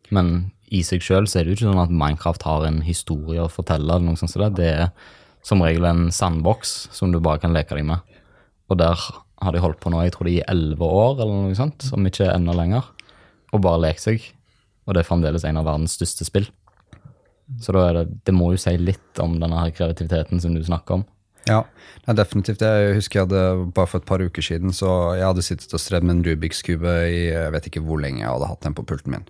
[0.09, 3.53] Men i seg sjøl er det jo ikke sånn at Minecraft har en historie å
[3.53, 3.85] fortelle.
[3.85, 4.55] eller noe sånt Så det.
[4.63, 4.89] det er
[5.45, 8.16] som regel en sandboks som du bare kan leke deg med.
[8.71, 9.01] Og der
[9.43, 12.09] har de holdt på nå, jeg tror de i elleve år, eller noe sånt, om
[12.09, 12.87] ikke enda lenger,
[13.53, 14.25] og bare lekt seg.
[14.87, 16.49] Og det er fremdeles en av verdens største spill.
[17.63, 21.07] Så det, det må jo si litt om denne her kreativiteten som du snakker om.
[21.47, 21.61] Ja,
[22.19, 22.63] definitivt.
[22.65, 25.83] Jeg husker jeg hadde bare for et par uker siden så jeg hadde sittet og
[25.83, 28.75] strevd med en Rubiks kube i jeg vet ikke hvor lenge jeg hadde hatt den
[28.75, 29.29] på pulten min.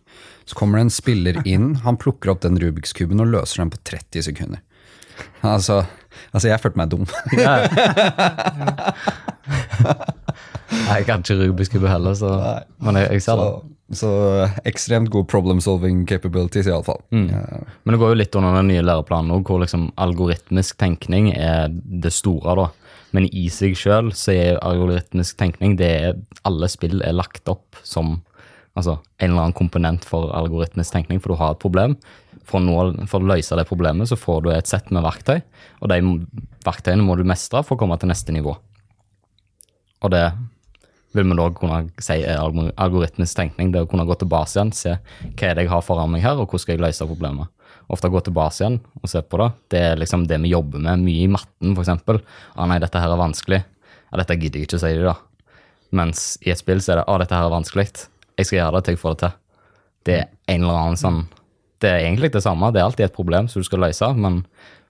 [0.48, 3.74] Så kommer det en spiller inn, han plukker opp den Rubiks kuben og løser den
[3.74, 4.64] på 30 sekunder.
[5.46, 5.82] Altså,
[6.32, 7.06] altså jeg følte meg dum.
[10.86, 12.30] Jeg kan ikke Rubiks kube heller, så,
[12.82, 13.50] men jeg, jeg ser det.
[13.94, 14.08] Så,
[14.66, 16.98] ekstremt god problem solving capabilities, iallfall.
[17.14, 21.30] Uh, Men det går jo litt under den nye læreplanen òg, hvor liksom algoritmisk tenkning
[21.36, 22.56] er det store.
[22.58, 22.66] da.
[23.14, 27.78] Men i seg sjøl så er algoritmisk tenkning det er, Alle spill er lagt opp
[27.86, 28.18] som
[28.74, 31.94] altså, en eller annen komponent for algoritmisk tenkning, for du har et problem.
[32.46, 35.40] For å, for å løse det problemet så får du et sett med verktøy,
[35.82, 35.98] og de
[36.66, 38.54] verktøyene må du mestre for å komme til neste nivå.
[40.04, 40.28] Og det
[41.16, 42.40] vil vi da kunne si er
[42.76, 43.70] algoritmisk tenkning.
[43.72, 46.36] Det å kunne gå tilbake igjen, se hva er det jeg har foran meg her,
[46.36, 47.52] og hvordan skal jeg løse problemet.
[47.92, 49.48] Ofte gå tilbake igjen og se på det.
[49.72, 52.04] Det er liksom det vi jobber med mye i matten, f.eks.
[52.06, 53.62] 'Å nei, dette her er vanskelig.
[54.10, 55.16] Ja, dette gidder jeg ikke å si det, da.
[55.96, 57.86] Mens i et spill så er det 'Å, dette her er vanskelig.
[58.36, 59.32] Jeg skal gjøre det til jeg får det til.
[60.06, 61.20] Det er en eller annen sånn
[61.80, 62.72] Det er egentlig det samme.
[62.72, 64.42] Det er alltid et problem som du skal løse, men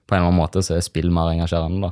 [0.07, 1.91] på en eller annen måte så er spill mer engasjerende, da.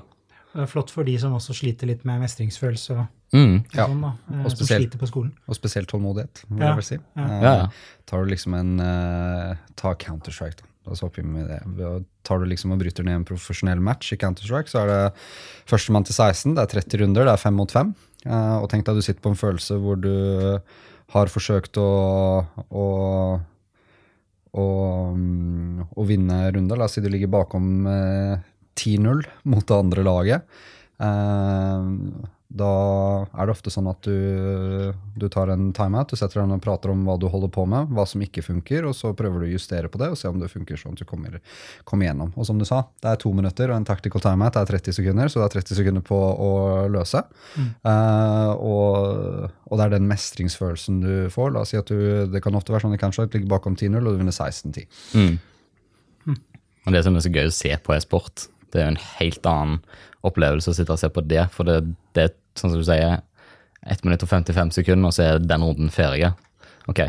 [0.56, 3.66] Det er flott for de som også sliter litt med mestringsfølelse og Mm.
[3.74, 4.12] Ja, sånn, da.
[4.32, 4.94] eh, og spesielt-
[5.50, 6.98] og spesielt tålmodighet, vil Ja, jeg vel si.
[7.18, 7.24] ja.
[7.26, 7.68] Uh, Ja.
[8.06, 10.94] Tar du liksom en uh, Ta Counter-Strike, da.
[10.94, 12.06] Så vi med det.
[12.24, 15.14] Tar du liksom og bryter ned en profesjonell match i Counter-Strike, så er det
[15.66, 17.96] førstemann til 16, det er 30 runder, det er 5 mot 5.
[18.26, 20.62] Uh, og tenk deg du sitter på en følelse hvor du
[21.10, 23.42] har forsøkt å, å
[24.56, 24.68] å,
[25.16, 26.80] mm, å vinne runder.
[26.80, 28.40] La oss si du ligger bakom eh,
[28.80, 30.58] 10-0 mot det andre laget.
[31.00, 31.92] Eh,
[32.46, 32.68] Da
[33.34, 36.64] er det ofte sånn at du, du tar en timeout, du setter deg ned og
[36.64, 39.48] prater om hva du holder på med, hva som ikke funker, og så prøver du
[39.48, 41.40] å justere på det og se om det funker sånn at du kommer,
[41.90, 42.32] kommer igjennom.
[42.38, 45.32] Og som du sa, det er to minutter, og en tactical timeout er 30 sekunder,
[45.32, 46.52] så det er 30 sekunder på å
[46.94, 47.26] løse.
[47.58, 51.52] Eh, og, og det er den mestringsfølelsen du får.
[51.56, 54.00] La oss si at du, Det kan ofte være sånn i Counter-Strike, ligger bakom 10-0,
[54.00, 54.86] og du vinner 16-10.
[55.18, 55.36] Mm.
[56.86, 59.50] Og det som er så gøy å se på e-sport, det er jo en helt
[59.50, 59.80] annen
[60.26, 61.48] opplevelse å sitte og se på det.
[61.56, 61.80] For det,
[62.18, 63.20] det er sånn som du sier,
[63.86, 66.32] 1 minutt og 55 sekunder, og så er den runden ferdig.
[66.92, 67.04] Ok,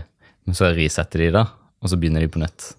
[0.47, 1.45] men så resetter de det,
[1.81, 2.73] og så begynner de på nytt.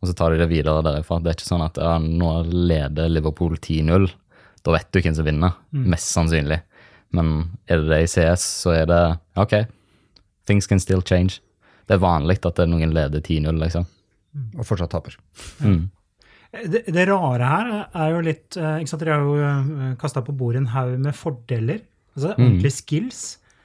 [0.00, 1.20] Og så tar de det videre derifra.
[1.20, 4.08] Det er ikke sånn at ja, nå leder Liverpool 10-0.
[4.64, 6.60] Da vet du hvem som vinner, mest sannsynlig.
[7.16, 9.00] Men er det det i CS, så er det
[9.40, 9.56] ok,
[10.48, 11.40] things can still change.
[11.88, 13.86] Det er vanlig at det er noen leder 10-0, liksom.
[14.56, 15.16] Og fortsatt taper.
[15.58, 15.88] Mm.
[16.50, 20.34] Det, det rare her er jo litt eh, ikke sant, Dere har jo kasta på
[20.34, 21.84] bordet en haug med fordeler.
[22.16, 23.20] altså Ordentlige skills.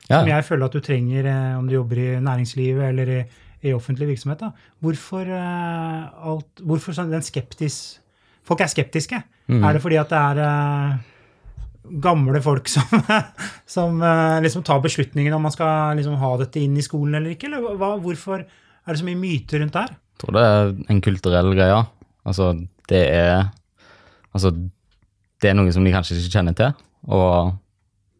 [0.06, 0.20] Ja.
[0.20, 3.20] Som jeg føler at du trenger eh, om du jobber i næringslivet eller i,
[3.66, 4.44] i offentlig virksomhet.
[4.44, 4.52] Da.
[4.86, 8.00] Hvorfor, eh, alt, hvorfor den skeptis...
[8.46, 9.18] Folk er skeptiske.
[9.50, 10.98] Er det fordi at det er eh,
[12.02, 13.02] gamle folk som,
[13.76, 17.34] som eh, liksom tar beslutningen om man skal liksom ha dette inn i skolen eller
[17.34, 17.50] ikke?
[17.50, 19.98] Eller hva, hvorfor er det så mye myter rundt det her?
[20.16, 21.82] Jeg tror det er en kulturell greie.
[22.26, 22.52] Altså,
[22.92, 23.48] det er
[24.36, 24.50] Altså,
[25.40, 26.74] det er noe som de kanskje ikke kjenner til.
[27.08, 27.54] Og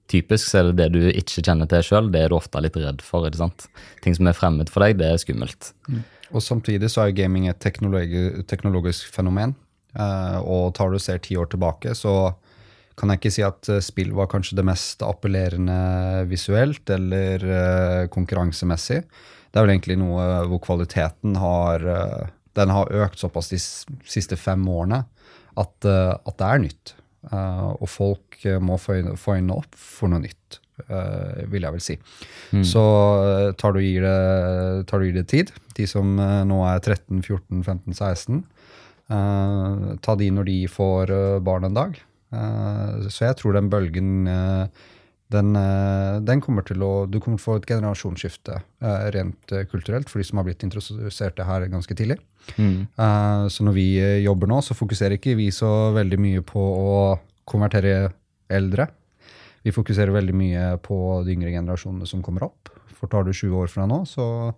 [0.08, 2.78] typisk så er det det du ikke kjenner til sjøl, det er du ofte litt
[2.80, 3.26] redd for.
[3.28, 3.66] ikke sant?
[4.00, 5.74] Ting som er fremmed for deg, det er skummelt.
[6.32, 9.58] Og samtidig så er gaming et teknologi, teknologisk fenomen.
[9.92, 12.32] Uh, og tar du ser ti år tilbake, så
[13.00, 18.04] kan jeg ikke si at eh, spill var kanskje det mest appellerende visuelt eller uh,
[18.12, 19.02] konkurransemessig.
[19.52, 24.38] Det er vel egentlig noe hvor kvaliteten har, eh, den har økt såpass de siste
[24.40, 25.04] fem årene
[25.60, 26.94] at, eh, at det er nytt.
[27.32, 30.60] Eh, og folk eh, må få øynene, opp for noe nytt,
[31.48, 31.96] vil jeg vel si.
[32.68, 32.82] Så
[33.26, 34.18] eh, tar du, gir det,
[34.90, 38.42] tar du gir det tid, de som nå er 13, 14, 15, 16,
[39.10, 41.16] eh, ta de når de får
[41.46, 41.96] barn en dag.
[42.36, 44.26] Så jeg tror den bølgen
[45.34, 49.52] den, eh, den kommer til å Du kommer til å få et generasjonsskifte eh, rent
[49.52, 52.20] eh, kulturelt for de som har blitt introduserte det her ganske tidlig.
[52.62, 52.86] Mm.
[53.50, 53.88] så når vi
[54.22, 56.92] jobber nå, så fokuserer ikke vi så veldig mye på å
[57.50, 58.12] konvertere
[58.54, 58.86] eldre.
[59.66, 62.70] Vi fokuserer veldig mye på de yngre generasjonene som kommer opp.
[63.00, 64.54] For tar du 20 år fra nå, så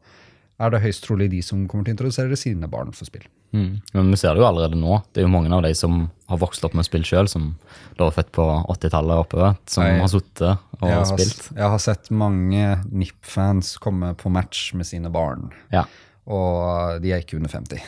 [0.59, 3.23] er det høyst trolig de som kommer til å introdusere sine barn for spill.
[3.55, 3.81] Mm.
[3.93, 4.97] Men vi ser det jo allerede nå.
[5.13, 7.53] Det er jo mange av de som har vokst opp med spill sjøl, som
[7.97, 9.99] da var født på 80-tallet oppover, som Nei.
[10.01, 11.45] har sittet og Jeg har, spilt.
[11.55, 15.85] jeg har sett mange NIP-fans komme på match med sine barn, Ja.
[16.27, 17.81] og de er ikke under 50.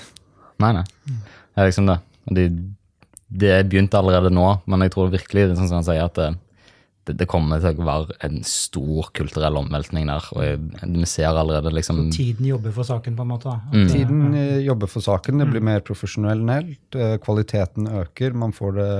[0.59, 0.83] Nei, nei.
[1.05, 1.99] Det er liksom det.
[2.29, 2.63] Det de,
[3.29, 6.05] det er begynt allerede nå, men jeg tror virkelig det er sånn som han sier,
[6.07, 6.29] at det,
[7.09, 10.27] det, det kommer til å være en stor kulturell omveltning der.
[10.35, 13.55] Og jeg, vi ser allerede liksom Tiden jobber for saken, på en måte.
[13.73, 13.87] Mm.
[13.91, 18.93] Tiden eh, jobber for saken, det blir mer profesjonelt, eh, kvaliteten øker, man får det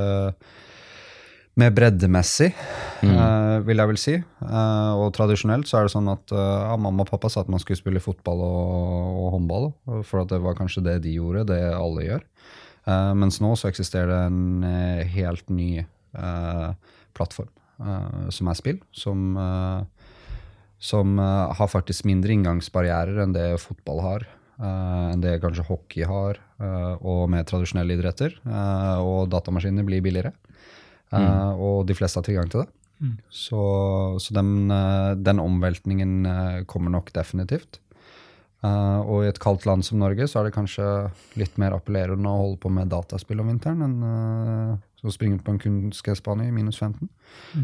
[1.60, 2.54] mer breddemessig,
[3.04, 4.14] eh, vil jeg vel si.
[4.40, 7.52] Uh, og tradisjonelt så er det sånn at uh, ja, mamma og pappa sa at
[7.52, 9.68] man skulle spille fotball og, og håndball,
[10.08, 12.24] for at det var kanskje det de gjorde, det alle gjør.
[12.90, 14.64] Eh, mens nå så eksisterer det en
[15.14, 16.70] helt ny eh,
[17.18, 17.50] plattform,
[18.34, 20.10] som er spill, som, eh,
[20.80, 24.28] som eh, har faktisk mindre inngangsbarrierer enn det fotball har.
[24.60, 28.36] eh, enn det kanskje hockey har, eh, og med tradisjonelle idretter.
[28.46, 30.34] eh, og datamaskiner blir billigere.
[31.10, 31.58] Mm.
[31.58, 32.68] og de fleste har tilgang til det.
[33.32, 33.60] Så,
[34.20, 37.80] så den, eh, den omveltningen eh, kommer nok definitivt.
[38.60, 40.84] Uh, og i et kaldt land som Norge så er det kanskje
[41.40, 44.74] litt mer appellerende å holde på med dataspill om vinteren enn uh,
[45.08, 47.08] å springer på en kunstgressbane i minus 15.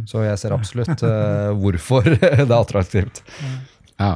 [0.07, 3.23] Så jeg ser absolutt uh, hvorfor det er attraktivt.
[3.99, 4.15] Ja.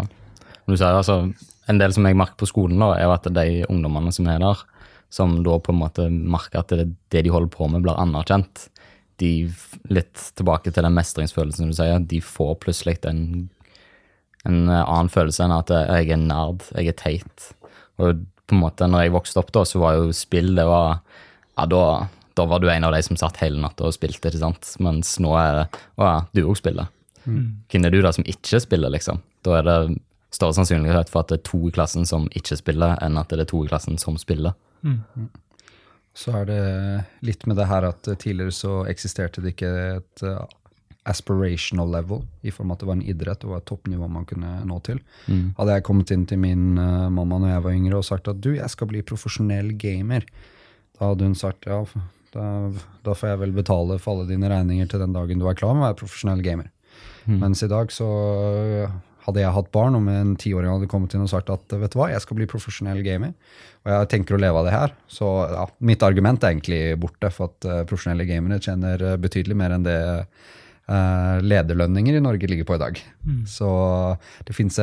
[0.70, 1.26] Du ser, altså,
[1.70, 4.42] en del som jeg merker på skolen, da, er jo at de ungdommene som er
[4.44, 4.64] der,
[5.14, 8.68] som da på en måte merker at det, det de holder på med, blir anerkjent,
[9.20, 9.32] de,
[9.92, 13.50] litt tilbake til den mestringsfølelsen du sier, de får plutselig en,
[14.48, 17.50] en eh, annen følelse enn at jeg er nerd, jeg er teit.
[18.00, 21.02] Og på en måte, når jeg vokste opp da, så var jo spill, det var,
[21.58, 21.84] ja, da,
[22.38, 24.76] da var du en av de som satt hele natta og spilte, ikke sant?
[24.84, 26.92] Mens nå er det, å ja, du også spiller.
[27.26, 29.20] Hvem er du da som ikke spiller, liksom?
[29.46, 29.80] Da er det
[30.34, 33.44] større sannsynlighet for at det er to i klassen som ikke spiller, enn at det
[33.44, 34.56] er to i klassen som spiller.
[36.20, 36.64] Så er det
[37.26, 40.42] litt med det her at tidligere så eksisterte det ikke et eh,
[41.10, 44.60] aspirational level, i form av at det var en idrett og et toppnivå man kunne
[44.68, 45.00] nå til.
[45.58, 48.42] Hadde jeg kommet inn til min eh, mamma når jeg var yngre og sagt at
[48.44, 50.26] du, jeg skal bli profesjonell gamer,
[51.00, 51.80] da hadde hun sagt ja,
[52.34, 52.46] Da,
[53.06, 55.74] da får jeg vel betale for alle dine regninger til den dagen du er klar
[55.74, 56.70] med å være profesjonell gamer.
[57.30, 58.08] Mens i dag så
[59.30, 61.94] hadde jeg hatt barn, og med en tiåring hadde kommet inn og sagt at vet
[61.94, 63.36] du hva, jeg skal bli profesjonell gamer,
[63.84, 64.96] og jeg tenker å leve av det her.
[65.12, 69.58] Så ja, mitt argument er egentlig borte, for at uh, profesjonelle gamere tjener eh, betydelig
[69.60, 73.02] mer enn det uh, lederlønninger i Norge ligger på i dag.
[73.50, 73.70] Så
[74.48, 74.80] det fins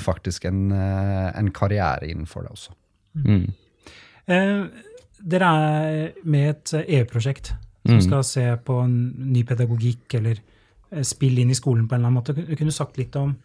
[0.00, 2.76] faktisk en, eh, en karriere innenfor det også.
[3.26, 3.50] Mm.
[5.20, 7.52] Eh, dere er med et EU-prosjekt
[7.86, 8.02] som Mm.
[8.02, 10.36] skal se på en ny pedagogikk eller
[10.92, 12.56] eh, spill inn i skolen på en eller annen måte.
[12.56, 13.36] Kunne du sagt litt om,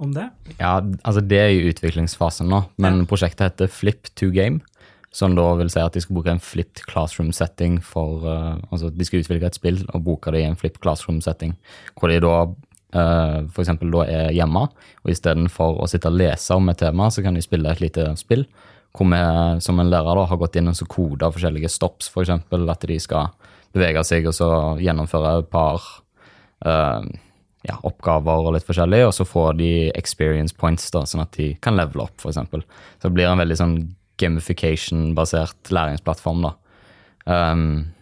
[0.00, 0.30] om det?
[0.58, 4.60] Ja, altså det er i utviklingsfasen nå, men prosjektet heter Flip to Game.
[5.12, 9.04] Som da vil si at de skal bruke en flipped classroom-setting for uh, Altså de
[9.04, 11.54] skal utvikle et spill og bruke det i en flipped classroom-setting.
[11.96, 13.70] Hvor de da uh, f.eks.
[13.80, 14.66] da er hjemme,
[15.04, 18.10] og istedenfor å sitte og lese om et tema, så kan de spille et lite
[18.20, 18.44] spill.
[18.96, 19.20] Hvor vi
[19.60, 22.32] som en lærer da har gått inn og koda forskjellige stops, f.eks.
[22.32, 23.28] at de skal
[23.76, 24.48] bevege seg og så
[24.80, 25.82] gjennomføre et par
[26.64, 27.08] eh,
[27.66, 31.50] ja, oppgaver og litt forskjellig, og så får de experience points, da, sånn at de
[31.62, 32.40] kan levele opp, f.eks.
[32.40, 33.76] Så det blir en veldig sånn
[34.20, 36.46] gamification-basert læringsplattform.
[36.46, 36.54] da.
[37.26, 37.92] Um,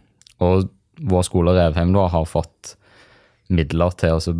[0.44, 0.68] og
[1.00, 2.76] vår skole Revheim da har fått
[3.48, 4.35] midler til å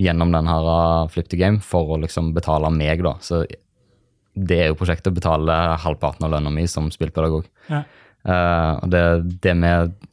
[0.00, 3.16] gjennom den her uh, Flip to Game for å liksom betale meg, da.
[3.24, 3.42] Så
[4.32, 7.48] det er jo prosjektet å betale halvparten av lønna mi som spillpedagog.
[7.68, 7.82] Ja.
[8.22, 9.02] Uh, og det,
[9.42, 9.72] det vi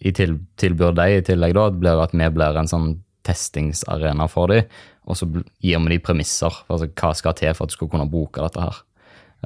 [0.09, 2.91] i til, tilbyr deg i tillegg, da, blir at vi blir en sånn
[3.27, 4.67] testingsarena for dem,
[5.09, 6.61] og så gir vi dem premisser.
[6.67, 8.81] Altså hva skal til for at du skal kunne bruke dette her.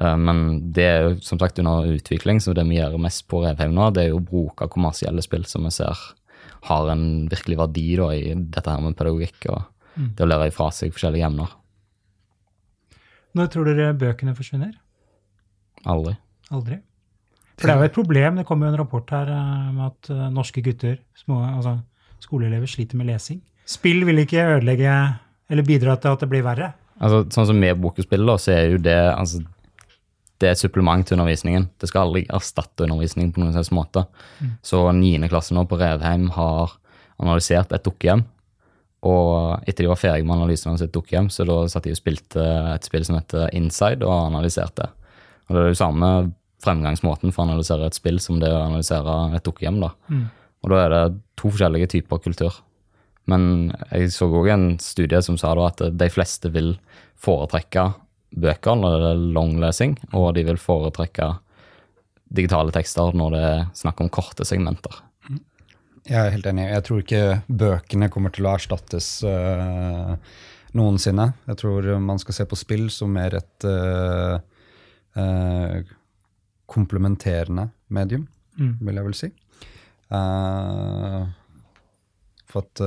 [0.02, 0.44] Eh, men
[0.76, 3.92] det er jo som sagt under utvikling, så det vi gjør mest på Revheim nå,
[3.94, 6.00] det er jo å bruke kommersielle spill som vi ser
[6.64, 9.64] har en virkelig verdi da, i dette her med pedagogikk og
[10.16, 11.52] det å lære ifra seg forskjellige emner.
[13.34, 14.74] Når tror dere bøkene forsvinner?
[15.90, 16.14] Aldri.
[16.54, 16.80] Aldri.
[17.58, 18.38] For det er jo et problem.
[18.40, 21.78] Det kommer jo en rapport her eh, med at eh, norske gutter, små, altså
[22.24, 23.42] skoleelever, sliter med lesing.
[23.70, 24.94] Spill vil ikke ødelegge
[25.52, 26.74] eller bidra til at det blir verre.
[27.04, 29.42] Altså, sånn som med bokespill, da, så er jo det altså,
[30.42, 31.70] det er et supplement til undervisningen.
[31.80, 34.06] Det skal aldri erstatte undervisning på noen slags måte.
[34.66, 35.16] Så 9.
[35.32, 36.76] klasse nå på Revheim har
[37.22, 38.26] analysert et dukkehjem.
[39.04, 42.00] Og etter de var ferdige med analysen av sitt dukkehjem, så da satt de og
[42.00, 44.88] spilte et spill som heter Inside, og analyserte.
[45.50, 46.12] Og det er jo samme
[46.64, 49.82] fremgangsmåten for å analysere et spill som det å analysere et dukkehjem.
[49.84, 49.92] da.
[50.64, 51.02] Og da er det
[51.40, 52.62] to forskjellige typer kultur.
[53.28, 56.74] Men jeg så òg en studie som sa da at de fleste vil
[57.20, 57.90] foretrekke
[58.34, 61.34] bøker når det er longlesing, og de vil foretrekke
[62.34, 64.96] digitale tekster når det er snakk om korte segmenter.
[66.10, 66.66] Jeg er helt enig.
[66.68, 70.16] Jeg tror ikke bøkene kommer til å erstattes uh,
[70.76, 71.30] noensinne.
[71.48, 74.36] Jeg tror man skal se på spill som mer et uh,
[75.16, 75.94] uh,
[76.74, 78.76] komplementerende medium, Mm.
[78.86, 79.28] vil jeg vel si.
[80.14, 81.22] Eh,
[82.46, 82.82] for at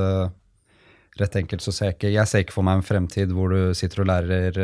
[1.19, 3.75] rett enkelt så ser jeg ikke Jeg ser ikke for meg en fremtid hvor du
[3.75, 4.61] sitter og lærer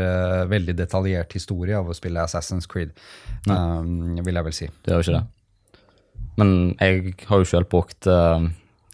[0.47, 2.95] veldig detaljert historie av å spille Assassin's Creed,
[3.51, 4.69] um, vil jeg vel si.
[4.85, 5.42] Det jo ikke det.
[6.40, 8.40] Men jeg har jo selv brukt uh,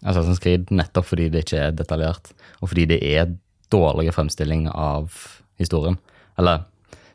[0.03, 3.35] Assassin's Creed nettopp fordi det ikke er detaljert, og fordi det er
[3.72, 5.14] dårlige fremstilling av
[5.61, 5.98] historien.
[6.40, 6.64] Eller,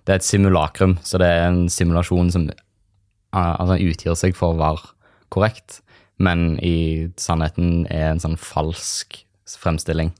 [0.03, 4.53] det er et simulakrum, så det er en simulasjon som uh, altså, utgir seg for
[4.53, 4.93] å være
[5.33, 5.81] korrekt,
[6.23, 9.23] men i sannheten er en sånn falsk
[9.59, 10.13] fremstilling.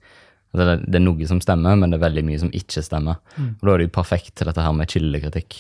[0.54, 3.22] Altså, det, det er noe som stemmer, men det er veldig mye som ikke stemmer.
[3.40, 5.60] Og da er det jo perfekt til dette her med kildekritikk.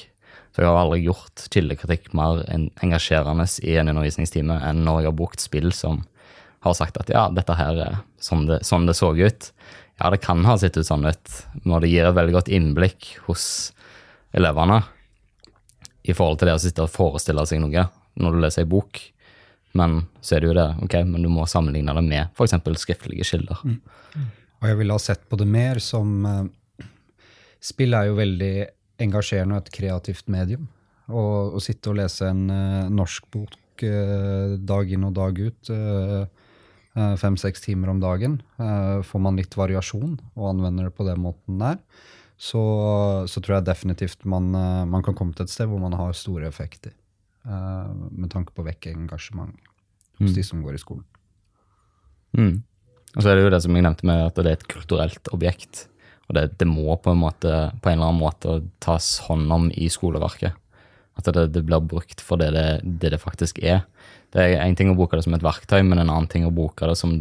[0.53, 2.43] Så jeg har aldri gjort kildekritikk mer
[2.85, 6.03] engasjerende i en undervisningstime enn når jeg har brukt spill som
[6.63, 9.49] har sagt at ja, dette her er sånn det, sånn det så ut.
[9.99, 11.33] Ja, det kan ha sett ut sånn ut,
[11.65, 13.45] når det gir et veldig godt innblikk hos
[14.33, 14.83] elevene
[16.03, 17.87] i forhold til det å sitte og forestille seg noe
[18.21, 19.01] når du leser ei bok.
[19.73, 22.55] Men så er det jo det, ok, men du må sammenligne det med f.eks.
[22.83, 23.63] skriftlige kilder.
[23.63, 26.43] Og jeg ville ha sett på det mer som eh,
[27.63, 28.53] Spill er jo veldig
[29.03, 30.69] engasjerende og et kreativt medium.
[31.11, 36.23] Å sitte og lese en uh, norsk bok eh, dag inn og dag ut, uh,
[36.93, 41.57] fem-seks timer om dagen, eh, får man litt variasjon og anvender det på den måten
[41.61, 41.79] der,
[42.37, 42.61] så,
[43.29, 46.13] så tror jeg definitivt man, eh, man kan komme til et sted hvor man har
[46.13, 46.93] store effekter.
[47.45, 49.55] eh, med tanke på å vekke engasjement
[50.21, 51.03] hos de som går i skolen.
[52.37, 52.61] Mm.
[53.15, 55.27] Og så er det jo det som jeg nevnte med at det er et kulturelt
[55.35, 55.87] objekt.
[56.33, 59.69] Og det, det må på en, måte, på en eller annen måte tas hånd om
[59.77, 60.57] i skoleverket.
[61.13, 63.83] At det, det blir brukt for det det, det faktisk er.
[64.33, 66.53] Det er en ting å bruke det som et verktøy, men en annen ting å
[66.53, 67.13] bruke det som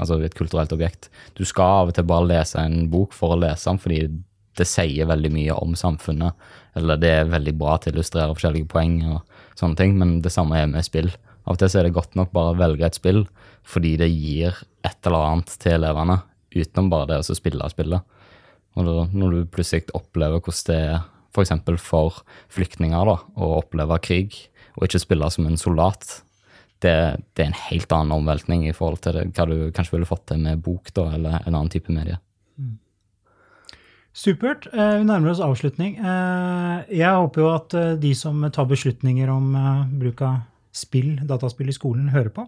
[0.00, 1.10] altså et kulturelt objekt.
[1.36, 4.00] Du skal av og til bare lese en bok for å lese den, fordi
[4.58, 6.34] det sier veldig mye om samfunnet.
[6.78, 9.20] Eller det er veldig bra til å illustrere forskjellige poeng og
[9.58, 11.12] sånne ting, men det samme er med spill.
[11.44, 13.26] Av og til så er det godt nok bare å velge et spill
[13.68, 16.18] fordi det gir et eller annet til elevene,
[16.52, 18.04] utenom bare det å spille spillet.
[18.74, 21.02] Og da, når du plutselig opplever hvordan det er
[21.34, 21.54] f.eks.
[21.64, 22.20] For, for
[22.54, 24.36] flyktninger da, å oppleve krig,
[24.74, 26.20] og ikke spille som en soldat,
[26.82, 26.94] det,
[27.32, 30.26] det, er en helt annen omveltning i forhold til det, hva du kanskje ville fått
[30.30, 32.18] til med bok da, eller en annen type medie.
[34.14, 34.68] Supert.
[34.70, 35.96] Eh, vi nærmer oss avslutning.
[35.98, 39.48] Eh, jeg håper jo at eh, de som tar beslutninger om
[39.98, 40.44] bruk av
[40.74, 42.44] spill, dataspill i skolen, hører på.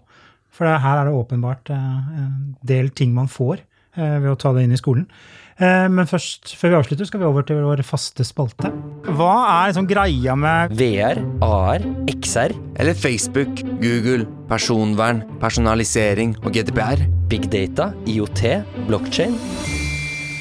[0.54, 3.60] For her er det åpenbart en del ting man får
[3.96, 5.08] ved å ta det inn i skolen.
[5.56, 8.68] Men først, før vi avslutter, skal vi over til vår faste spalte.
[9.16, 17.06] Hva er liksom greia med VR, AR, XR eller Facebook, Google, personvern, personalisering og GDPR?
[17.30, 18.42] Big data, IOT,
[18.90, 19.38] blockchain?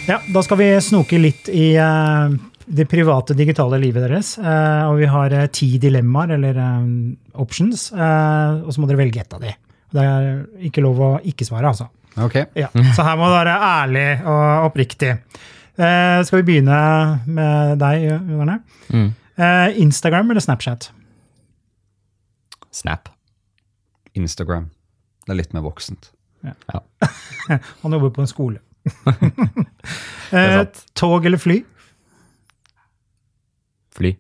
[0.10, 2.28] Ja, da skal vi snoke litt i uh,
[2.68, 4.36] det private digitale livet deres.
[4.42, 6.60] Og vi har ti dilemmaer, eller
[7.40, 9.54] options, og så må dere velge ett av de.
[9.96, 10.28] Det er
[10.68, 11.88] ikke lov å ikke svare, altså.
[12.22, 12.36] Ok.
[12.56, 15.18] Ja, så her må du være ærlig og oppriktig.
[15.76, 16.80] skal vi begynne
[17.28, 18.60] med deg, Jørgen?
[18.90, 19.10] Mm.
[19.36, 20.92] Eh, Instagram eller Snapchat?
[22.72, 23.10] Snap.
[24.16, 24.70] Instagram.
[25.26, 26.12] Det er litt mer voksent.
[26.46, 26.54] Ja.
[26.72, 26.80] ja.
[27.82, 28.62] Han jobber på en skole.
[30.36, 30.62] eh,
[30.96, 31.58] tog eller fly?
[33.96, 34.14] Fly.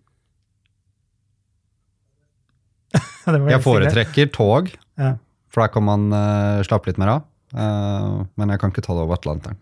[3.52, 5.16] jeg foretrekker tog, ja.
[5.52, 7.26] for der kan man uh, slappe litt mer av.
[7.56, 9.60] Uh, men jeg kan ikke ta det over Atlanteren.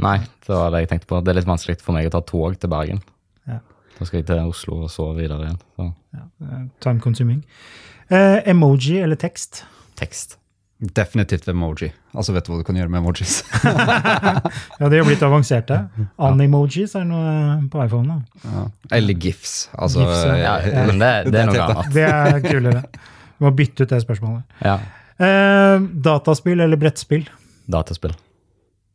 [0.00, 1.20] Nei, det var det jeg tenkte på.
[1.24, 3.00] Det er litt vanskelig for meg å ta tog til Bergen.
[3.48, 3.60] Ja.
[3.98, 5.62] Da skal jeg til Oslo og så videre igjen.
[5.76, 5.88] Så.
[6.16, 6.26] Ja,
[6.84, 7.42] time consuming.
[8.10, 9.64] Uh, emoji eller tekst?
[10.00, 10.38] Tekst.
[10.80, 11.90] Definitivt emoji.
[12.16, 13.42] Altså, vet du hva du kan gjøre med emojis?
[14.80, 15.76] ja, de har blitt avanserte.
[16.24, 17.34] Animojis er noe
[17.68, 18.16] på iPhone.
[18.46, 18.62] Ja.
[18.96, 19.68] Eller gifs.
[19.76, 20.54] Altså, GIFs, ja.
[20.64, 21.92] Ja, men det, det, er noe annet.
[21.92, 22.82] Det er kulere.
[23.36, 24.56] Du må bytte ut det spørsmålet.
[24.64, 24.78] Ja.
[25.20, 27.26] Eh, dataspill eller brettspill?
[27.70, 28.14] Dataspill.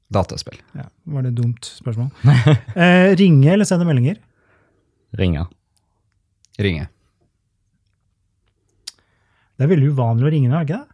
[0.10, 0.58] Dataspill.
[0.74, 2.10] Ja, Var det et dumt spørsmål?
[2.76, 4.18] eh, ringe eller sende meldinger?
[5.18, 5.46] Ringe.
[6.62, 6.88] Ringe.
[9.56, 10.92] Det er veldig uvanlig å ringe nå, er det ikke det?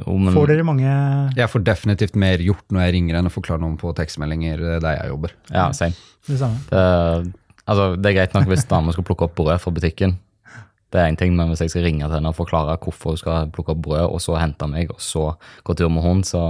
[0.00, 0.90] Jo, men, får dere mange
[1.34, 4.80] Jeg får definitivt mer gjort når jeg ringer enn å forklare noen på tekstmeldinger eh,
[4.82, 5.34] der jeg jobber.
[5.50, 5.98] Ja, same.
[6.28, 6.60] Det, samme.
[6.70, 6.84] Det,
[7.66, 10.16] altså, det er greit nok hvis dama skal plukke opp brød fra butikken.
[10.90, 13.20] Det er en ting, men hvis jeg skal ringe til henne og forklare hvorfor hun
[13.20, 15.26] skal plukke opp brød, og så hente meg, og så
[15.66, 16.44] gå tur med hund, så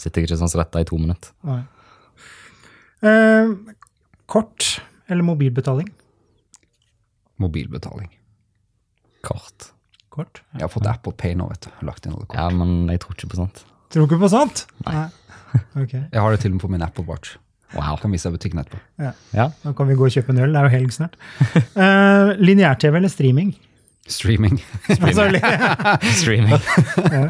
[0.00, 1.34] sitter jeg ikke sånn som dette i to minutter.
[3.04, 3.52] Eh,
[4.26, 4.70] kort
[5.08, 5.90] eller mobilbetaling?
[7.38, 8.08] Mobilbetaling.
[9.26, 9.72] Kort
[10.18, 10.42] kort.
[10.56, 11.74] Jeg har fått Apple Pay nå, vet du.
[11.86, 12.38] Lagt inn alle kort.
[12.38, 13.62] Ja, men jeg tror ikke på sånt.
[13.92, 14.64] Tror du ikke på sånt?
[14.86, 15.04] Nei.
[15.82, 16.06] okay.
[16.12, 17.36] Jeg har det til og med på min Apple Watch.
[17.76, 17.98] Wow.
[18.00, 18.80] Kan vise deg butikken etterpå.
[19.02, 19.12] Ja.
[19.36, 19.48] ja.
[19.64, 20.54] Nå kan vi gå og kjøpe en øl.
[20.54, 21.18] Det er jo helg snart.
[21.82, 23.52] uh, Lineær-TV eller streaming?
[24.08, 24.56] Streaming.
[24.96, 25.42] Streaming.
[26.16, 26.54] streaming.
[27.12, 27.26] ja.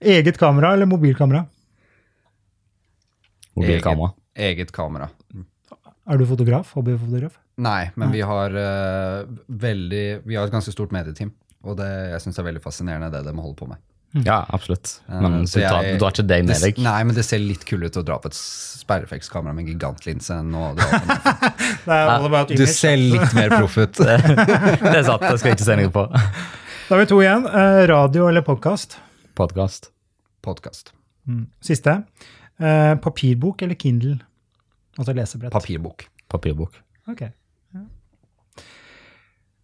[0.00, 1.44] Eget kamera eller mobilkamera?
[3.58, 4.14] Mobilkamera.
[4.32, 5.10] Eget, eget kamera.
[6.10, 6.72] Er du fotograf?
[6.74, 7.36] Hobbyfotograf?
[7.60, 8.16] Nei, men Nei.
[8.16, 11.34] vi har uh, veldig Vi har et ganske stort medieteam.
[11.68, 13.82] Og det, jeg syns det er veldig fascinerende det de holder på med.
[14.10, 14.24] Mm.
[14.26, 15.02] Ja, absolutt.
[15.06, 16.78] Men uh, du, tar, du har, ikke deg med deg?
[16.82, 20.50] Nei, men det ser litt kulere ut å dra på et sperrefekskamera med gigantlinse enn
[20.58, 20.88] å dra
[21.84, 24.00] på en Du ser litt mer proff ut.
[24.02, 26.08] det, det er sant, det skal jeg ikke se noe på.
[26.90, 27.44] Da har vi to igjen.
[27.46, 28.96] Uh, radio eller podkast?
[29.38, 29.92] Podkast.
[30.42, 30.90] Podkast.
[31.22, 31.44] Mm.
[31.62, 32.00] Siste.
[32.58, 34.16] Uh, papirbok eller Kindle?
[34.98, 35.54] Altså lesebrett.
[35.54, 36.08] Papirbok.
[36.26, 36.82] Papirbok.
[37.06, 37.28] Ok.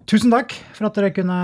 [0.06, 1.36] Tusen takk for at dere kunne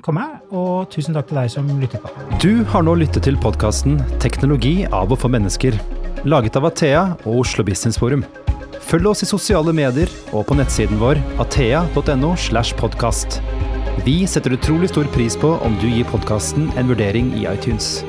[0.00, 0.22] komme,
[0.56, 2.12] og tusen takk til deg som lyttet på.
[2.40, 5.76] Du har nå lyttet til podkasten 'Teknologi av og for mennesker',
[6.24, 8.24] laget av Athea og Oslo Business Forum.
[8.80, 12.36] Følg oss i sosiale medier og på nettsiden vår athea.no.
[12.36, 13.42] slash podcast.
[14.06, 18.00] Vi setter utrolig stor pris på om du gir podkasten en vurdering i iTunes.